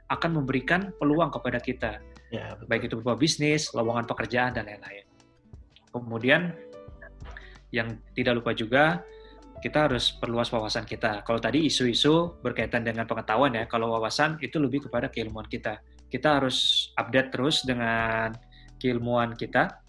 [0.10, 1.98] akan memberikan peluang kepada kita.
[2.30, 5.06] Ya, baik itu berupa bisnis, lowongan pekerjaan, dan lain-lain.
[5.90, 6.54] Kemudian
[7.74, 9.02] yang tidak lupa juga
[9.60, 11.22] kita harus perluas wawasan kita.
[11.28, 15.84] Kalau tadi isu-isu berkaitan dengan pengetahuan ya, kalau wawasan itu lebih kepada keilmuan kita.
[16.08, 18.34] Kita harus update terus dengan
[18.80, 19.84] keilmuan kita.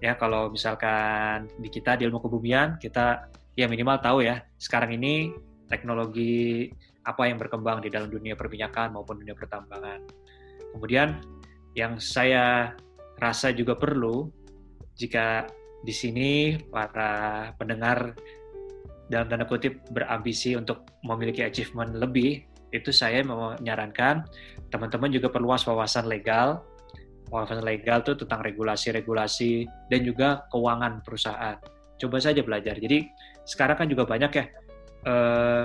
[0.00, 3.28] Ya, kalau misalkan di kita di ilmu kebumian, kita
[3.58, 5.34] ya minimal tahu ya, sekarang ini
[5.68, 6.70] teknologi
[7.04, 10.00] apa yang berkembang di dalam dunia perminyakan maupun dunia pertambangan.
[10.72, 11.20] Kemudian
[11.74, 12.74] yang saya
[13.20, 14.30] rasa juga perlu
[14.96, 15.46] jika
[15.80, 18.14] di sini para pendengar
[19.10, 24.22] dalam tanda kutip berambisi untuk memiliki achievement lebih, itu saya menyarankan
[24.70, 26.62] teman-teman juga perluas wawasan legal.
[27.30, 31.56] Wawasan legal itu tentang regulasi-regulasi dan juga keuangan perusahaan.
[31.94, 32.74] Coba saja belajar.
[32.74, 33.06] Jadi
[33.46, 34.44] sekarang kan juga banyak ya
[35.06, 35.64] eh,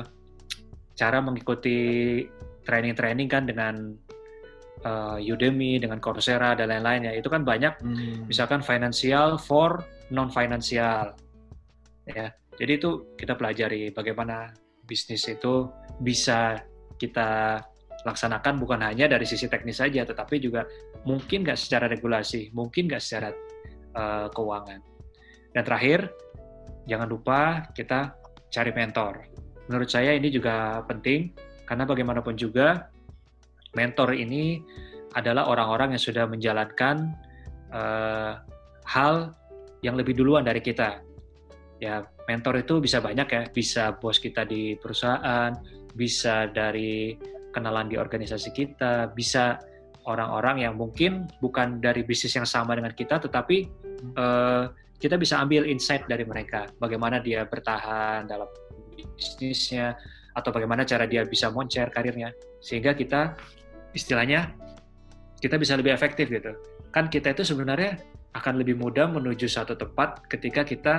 [0.95, 1.77] cara mengikuti
[2.65, 3.93] training-training kan dengan
[4.85, 7.13] uh, Udemy, dengan Coursera dan lain-lain ya.
[7.17, 8.27] Itu kan banyak hmm.
[8.27, 11.13] misalkan financial for non financial.
[12.09, 12.33] Ya.
[12.55, 14.55] Jadi itu kita pelajari bagaimana
[14.87, 15.67] bisnis itu
[15.99, 16.63] bisa
[16.95, 17.59] kita
[18.05, 20.69] laksanakan bukan hanya dari sisi teknis saja, tetapi juga
[21.03, 23.33] mungkin nggak secara regulasi, mungkin nggak secara
[23.97, 24.79] uh, keuangan.
[25.51, 26.13] Dan terakhir,
[26.85, 28.13] jangan lupa kita
[28.53, 29.25] cari mentor.
[29.65, 31.33] Menurut saya ini juga penting
[31.65, 32.93] karena bagaimanapun juga
[33.73, 34.61] mentor ini
[35.17, 37.17] adalah orang-orang yang sudah menjalankan
[37.73, 38.37] uh,
[38.85, 39.33] hal
[39.81, 41.01] yang lebih duluan dari kita.
[41.81, 45.57] Ya, mentor itu bisa banyak ya, bisa bos kita di perusahaan,
[45.95, 47.17] bisa dari
[47.55, 49.63] kenalan di organisasi kita, bisa
[50.03, 53.57] orang-orang yang mungkin bukan dari bisnis yang sama dengan kita, tetapi
[54.19, 54.67] uh,
[54.99, 58.47] kita bisa ambil insight dari mereka, bagaimana dia bertahan dalam
[59.15, 59.95] bisnisnya,
[60.35, 63.39] atau bagaimana cara dia bisa moncer karirnya, sehingga kita
[63.95, 64.51] istilahnya
[65.39, 66.51] kita bisa lebih efektif gitu.
[66.91, 67.99] Kan kita itu sebenarnya
[68.35, 70.95] akan lebih mudah menuju satu tempat ketika kita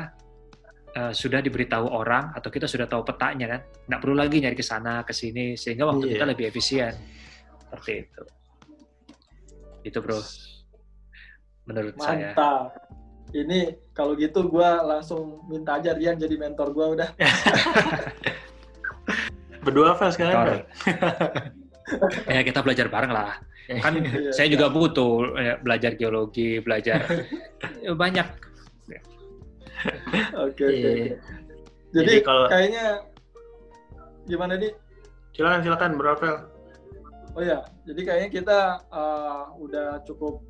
[0.96, 4.64] uh, sudah diberitahu orang atau kita sudah tahu petanya kan, nggak perlu lagi nyari ke
[4.64, 6.12] sana ke sini sehingga waktu yeah.
[6.16, 6.92] kita lebih efisien
[7.60, 8.22] seperti itu.
[9.86, 10.18] Itu bro,
[11.68, 12.08] menurut Mantap.
[12.08, 12.28] saya.
[12.32, 12.72] Mantap.
[13.36, 17.10] Ini kalau gitu gue langsung minta aja Rian jadi mentor gue udah.
[19.66, 20.62] Berdua fans kan?
[22.30, 23.34] ya kita belajar bareng lah.
[23.66, 27.02] Kan iya, saya juga butuh ya, belajar geologi, belajar
[27.82, 28.45] ya, banyak.
[30.46, 30.72] Oke oke.
[30.72, 31.16] Iya.
[31.94, 32.84] Jadi, Jadi kalau kayaknya
[34.26, 34.72] gimana nih?
[35.32, 36.36] Silakan silakan Bro Rafael.
[37.36, 38.58] Oh ya, jadi kayaknya kita
[38.88, 40.40] uh, udah cukup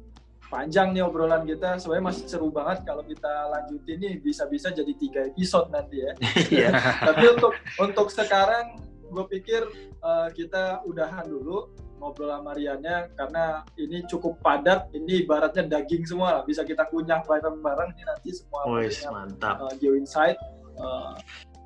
[0.46, 1.82] panjang nih obrolan kita.
[1.82, 6.12] Sebenarnya masih seru banget kalau kita lanjutin nih bisa-bisa jadi tiga episode nanti ya.
[6.46, 6.70] Iya.
[7.10, 8.78] Tapi untuk untuk sekarang
[9.10, 9.62] gue pikir
[10.02, 14.92] uh, kita udahan dulu ngobrol sama Riannya karena ini cukup padat.
[14.92, 16.42] Ini ibaratnya daging semua lah.
[16.44, 18.68] Bisa kita kunyah bareng-bareng ini nanti semua.
[18.68, 19.56] Wih, mantap.
[19.64, 20.36] Uh, Geo Insight.
[20.76, 21.16] Uh,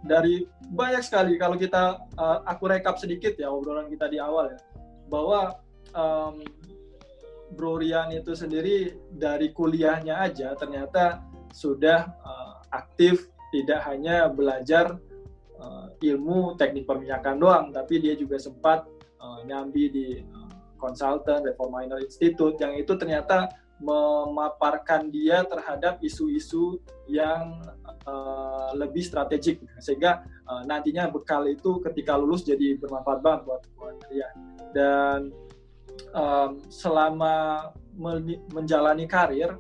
[0.07, 4.59] dari banyak sekali kalau kita uh, aku rekap sedikit ya obrolan kita di awal ya
[5.11, 5.61] bahwa
[5.93, 6.41] um,
[7.53, 11.21] Bro Rian itu sendiri dari kuliahnya aja ternyata
[11.51, 14.97] sudah uh, aktif tidak hanya belajar
[16.01, 18.89] ilmu teknik perminyakan doang, tapi dia juga sempat
[19.21, 20.07] uh, nyambi di
[20.81, 27.65] konsultan uh, Reform Minor Institute yang itu ternyata memaparkan dia terhadap isu-isu yang
[28.05, 29.61] uh, lebih strategik.
[29.81, 34.29] Sehingga uh, nantinya bekal itu ketika lulus jadi bermanfaat banget buat buat dia.
[34.77, 35.33] Dan
[36.13, 37.69] um, selama
[38.53, 39.57] menjalani karir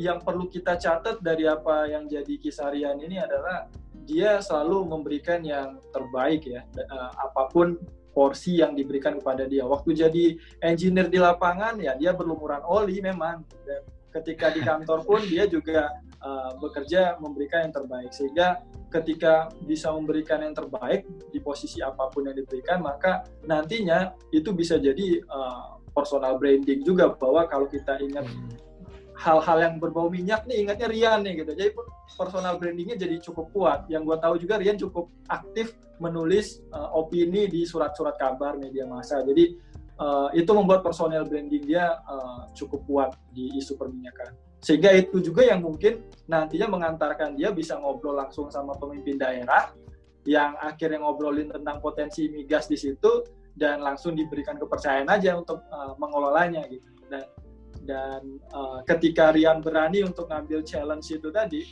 [0.00, 3.68] yang perlu kita catat dari apa yang jadi kisah Rian ini adalah
[4.04, 6.62] dia selalu memberikan yang terbaik ya.
[6.74, 7.78] Uh, apa pun
[8.12, 9.64] porsi yang diberikan kepada dia.
[9.64, 10.24] Waktu jadi
[10.60, 13.42] engineer di lapangan ya dia berlumuran oli memang.
[13.64, 13.82] Dan
[14.12, 15.88] ketika di kantor pun dia juga
[16.20, 18.10] uh, bekerja memberikan yang terbaik.
[18.12, 18.60] Sehingga
[18.92, 24.76] ketika bisa memberikan yang terbaik di posisi apa pun yang diberikan maka nantinya itu bisa
[24.76, 28.71] jadi uh, personal branding juga bahwa kalau kita ingat hmm.
[29.16, 31.52] Hal-hal yang berbau minyak nih ingatnya Rian nih gitu.
[31.52, 31.70] Jadi
[32.16, 33.80] personal brandingnya jadi cukup kuat.
[33.92, 39.22] Yang gue tahu juga Rian cukup aktif menulis uh, opini di surat-surat kabar media massa.
[39.22, 39.54] Jadi
[40.00, 44.34] uh, itu membuat personal branding dia uh, cukup kuat di isu perminyakan.
[44.62, 49.74] Sehingga itu juga yang mungkin nantinya mengantarkan dia bisa ngobrol langsung sama pemimpin daerah
[50.22, 53.26] yang akhirnya ngobrolin tentang potensi migas di situ
[53.58, 56.86] dan langsung diberikan kepercayaan aja untuk uh, mengelolanya gitu.
[57.10, 57.26] Dan
[57.82, 61.62] dan uh, ketika Rian berani untuk ngambil challenge itu tadi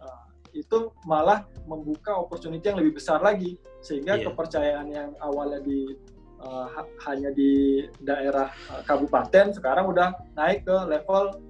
[0.00, 4.24] uh, itu malah membuka opportunity yang lebih besar lagi sehingga yeah.
[4.28, 5.96] kepercayaan yang awalnya di
[6.44, 6.68] uh,
[7.08, 11.40] hanya di daerah uh, kabupaten sekarang udah naik ke level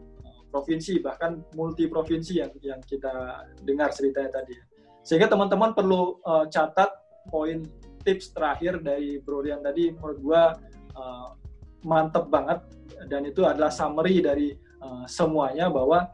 [0.55, 4.55] provinsi bahkan multi provinsi yang yang kita dengar ceritanya tadi.
[5.03, 6.95] Sehingga teman-teman perlu uh, catat
[7.27, 7.67] poin
[8.07, 10.55] tips terakhir dari Bro Rian tadi menurut gua
[10.95, 11.35] uh,
[11.85, 12.65] mantep banget
[13.07, 16.09] dan itu adalah summary dari uh, semuanya bahwa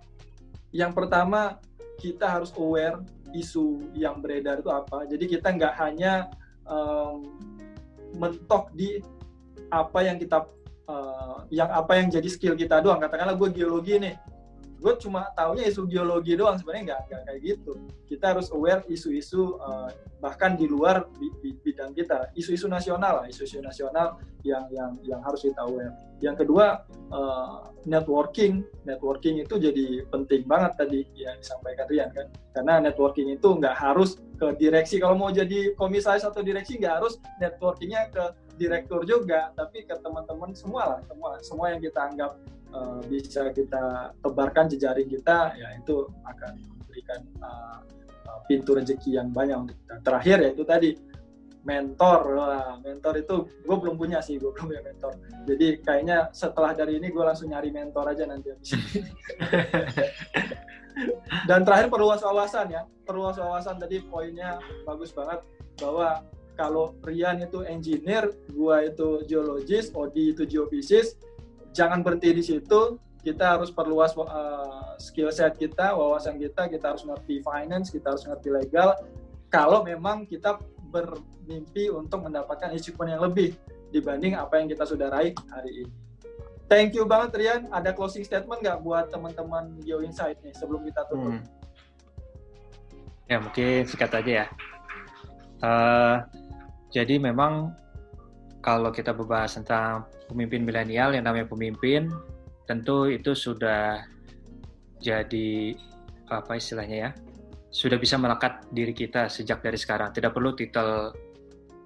[0.74, 1.58] yang pertama
[1.98, 5.06] kita harus aware isu yang beredar itu apa.
[5.06, 6.30] Jadi kita nggak hanya
[6.66, 7.38] um,
[8.18, 8.98] mentok di
[9.70, 10.46] apa yang kita
[10.90, 12.98] uh, yang apa yang jadi skill kita doang.
[12.98, 14.14] Katakanlah gue geologi nih,
[14.80, 17.72] gue cuma taunya isu geologi doang sebenarnya nggak nggak kayak gitu.
[18.08, 19.92] Kita harus aware isu-isu uh,
[20.24, 21.04] bahkan di luar
[21.40, 22.32] bidang kita.
[22.32, 25.92] Isu-isu nasional lah isu-isu nasional yang yang yang harus kita aware.
[26.24, 28.64] Yang kedua uh, networking.
[28.88, 32.26] Networking itu jadi penting banget tadi yang disampaikan Rian kan?
[32.56, 34.96] Karena networking itu nggak harus ke direksi.
[34.96, 38.24] Kalau mau jadi komisaris atau direksi nggak harus networkingnya ke
[38.60, 42.36] direktur juga tapi ke teman-teman semua lah semua semua yang kita anggap
[42.74, 47.80] uh, bisa kita tebarkan jejaring kita ya itu akan memberikan uh,
[48.50, 49.94] pintu rezeki yang banyak untuk kita.
[50.02, 50.90] Terakhir yaitu tadi
[51.60, 55.12] mentor, Wah, mentor itu gue belum punya sih, gue belum punya mentor.
[55.44, 58.50] Jadi kayaknya setelah dari ini gue langsung nyari mentor aja nanti
[61.48, 65.40] Dan terakhir perluas wawasan ya, perluas wawasan tadi poinnya bagus banget
[65.78, 66.24] bahwa
[66.58, 71.16] kalau Rian itu engineer, gua itu geologis, Odi itu geofisis,
[71.70, 77.04] jangan berhenti di situ kita harus perluas uh, skill set kita, wawasan kita, kita harus
[77.04, 78.96] ngerti finance, kita harus ngerti legal.
[79.52, 80.56] Kalau memang kita
[80.88, 83.54] bermimpi untuk mendapatkan achievement yang lebih
[83.92, 85.92] dibanding apa yang kita sudah raih hari ini.
[86.70, 87.62] thank you banget Rian.
[87.74, 91.34] Ada closing statement nggak buat teman-teman Geo Insight nih sebelum kita tutup?
[91.34, 91.44] Hmm.
[93.26, 94.46] Ya mungkin sikat aja ya.
[95.60, 96.16] Uh,
[96.94, 97.74] jadi memang
[98.61, 102.12] kalau kita berbahas tentang pemimpin milenial yang namanya pemimpin,
[102.68, 104.04] tentu itu sudah
[105.00, 105.74] jadi
[106.28, 107.11] apa istilahnya ya,
[107.72, 110.12] sudah bisa melekat diri kita sejak dari sekarang.
[110.12, 111.11] Tidak perlu titel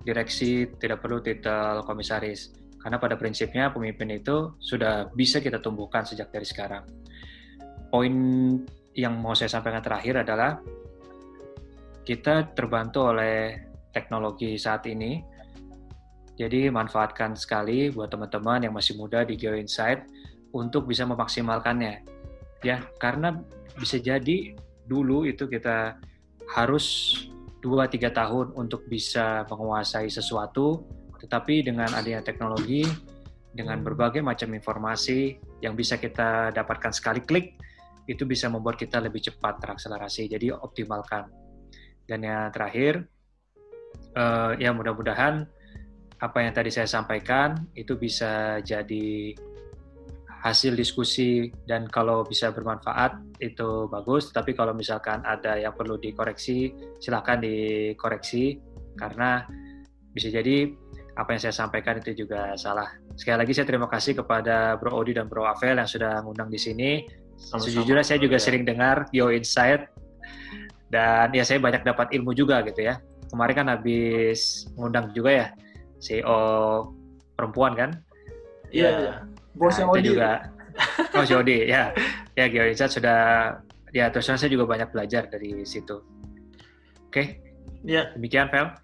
[0.04, 2.52] direksi, tidak perlu titel komisaris.
[2.80, 6.84] Karena pada prinsipnya pemimpin itu sudah bisa kita tumbuhkan sejak dari sekarang.
[7.88, 8.14] Poin
[8.92, 10.60] yang mau saya sampaikan terakhir adalah
[12.04, 13.56] kita terbantu oleh
[13.88, 15.24] teknologi saat ini.
[16.34, 20.02] Jadi manfaatkan sekali buat teman-teman yang masih muda di Geo Insight
[20.50, 22.02] untuk bisa memaksimalkannya.
[22.66, 23.38] Ya, karena
[23.78, 25.98] bisa jadi dulu itu kita
[26.50, 27.16] harus
[27.62, 30.84] 2-3 tahun untuk bisa menguasai sesuatu,
[31.22, 32.84] tetapi dengan adanya teknologi,
[33.54, 37.56] dengan berbagai macam informasi yang bisa kita dapatkan sekali klik,
[38.04, 40.28] itu bisa membuat kita lebih cepat terakselerasi.
[40.28, 41.30] Jadi optimalkan.
[42.04, 43.08] Dan yang terakhir,
[44.12, 45.48] uh, ya mudah-mudahan
[46.24, 49.36] apa yang tadi saya sampaikan itu bisa jadi
[50.44, 54.32] hasil diskusi dan kalau bisa bermanfaat itu bagus.
[54.32, 58.56] Tapi kalau misalkan ada yang perlu dikoreksi silakan dikoreksi.
[58.96, 59.44] Karena
[60.14, 60.70] bisa jadi
[61.18, 62.88] apa yang saya sampaikan itu juga salah.
[63.20, 66.60] Sekali lagi saya terima kasih kepada Bro Odi dan Bro Avel yang sudah ngundang di
[66.60, 67.04] sini.
[67.34, 67.66] Sama-sama.
[67.66, 68.44] sejujurnya saya juga ya.
[68.44, 69.92] sering dengar Yo Insight.
[70.88, 73.02] Dan ya saya banyak dapat ilmu juga gitu ya.
[73.28, 75.46] Kemarin kan habis ngundang juga ya
[76.04, 76.92] CEO
[77.32, 77.90] perempuan kan
[78.68, 79.00] iya yeah.
[79.00, 80.08] yeah Bosnya nah, Odi.
[80.10, 80.30] juga.
[81.14, 81.94] Oh, si Odi, ya.
[82.34, 83.22] Ya, Gio Richard sudah,
[83.94, 86.02] ya terus saya juga banyak belajar dari situ.
[87.06, 87.14] Oke.
[87.14, 87.26] Okay.
[87.86, 88.10] Ya.
[88.18, 88.74] Demikian, Vel.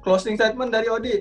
[0.00, 1.20] Closing statement dari Odi.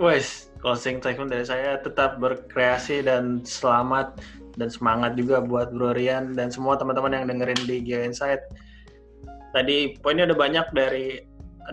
[0.00, 4.16] Wes, closing statement dari saya tetap berkreasi dan selamat
[4.56, 8.40] dan semangat juga buat Bro Rian dan semua teman-teman yang dengerin di Geo Insight.
[9.52, 11.20] Tadi poinnya ada banyak dari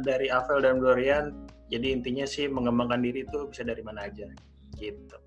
[0.03, 1.42] dari Avel dan Bro Rian.
[1.73, 4.29] Jadi intinya sih mengembangkan diri itu bisa dari mana aja
[4.77, 5.17] gitu.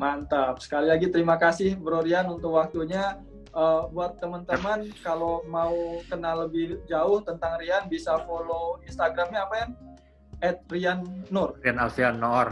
[0.00, 0.64] Mantap.
[0.64, 3.20] Sekali lagi terima kasih Bro Rian untuk waktunya.
[3.54, 9.66] Uh, buat teman-teman kalau mau kenal lebih jauh tentang Rian bisa follow Instagramnya apa ya?
[10.42, 11.54] At Rian Nur.
[11.62, 12.50] Rian Alfian Nur.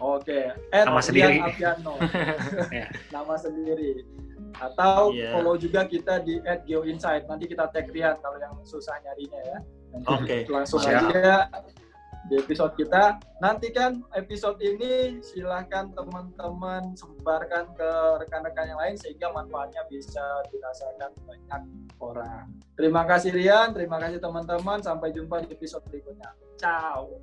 [0.00, 0.56] Oke.
[0.56, 0.86] Okay.
[0.86, 1.36] Nama sendiri.
[1.44, 2.00] Alfian Nur.
[2.72, 2.88] yeah.
[3.12, 4.08] Nama sendiri.
[4.56, 5.36] Atau yeah.
[5.36, 7.28] follow juga kita di at Geo Insight.
[7.28, 9.58] Nanti kita tag Rian kalau yang susah nyarinya ya.
[10.04, 10.24] Oke.
[10.24, 10.40] Okay.
[10.52, 11.08] Langsung Siap.
[11.08, 11.48] aja
[12.26, 13.22] di episode kita.
[13.38, 17.90] Nantikan episode ini silahkan teman-teman sebarkan ke
[18.26, 21.62] rekan-rekan yang lain sehingga manfaatnya bisa dirasakan banyak
[22.02, 22.50] orang.
[22.74, 24.82] Terima kasih Rian, terima kasih teman-teman.
[24.82, 26.34] Sampai jumpa di episode berikutnya.
[26.58, 27.14] Ciao.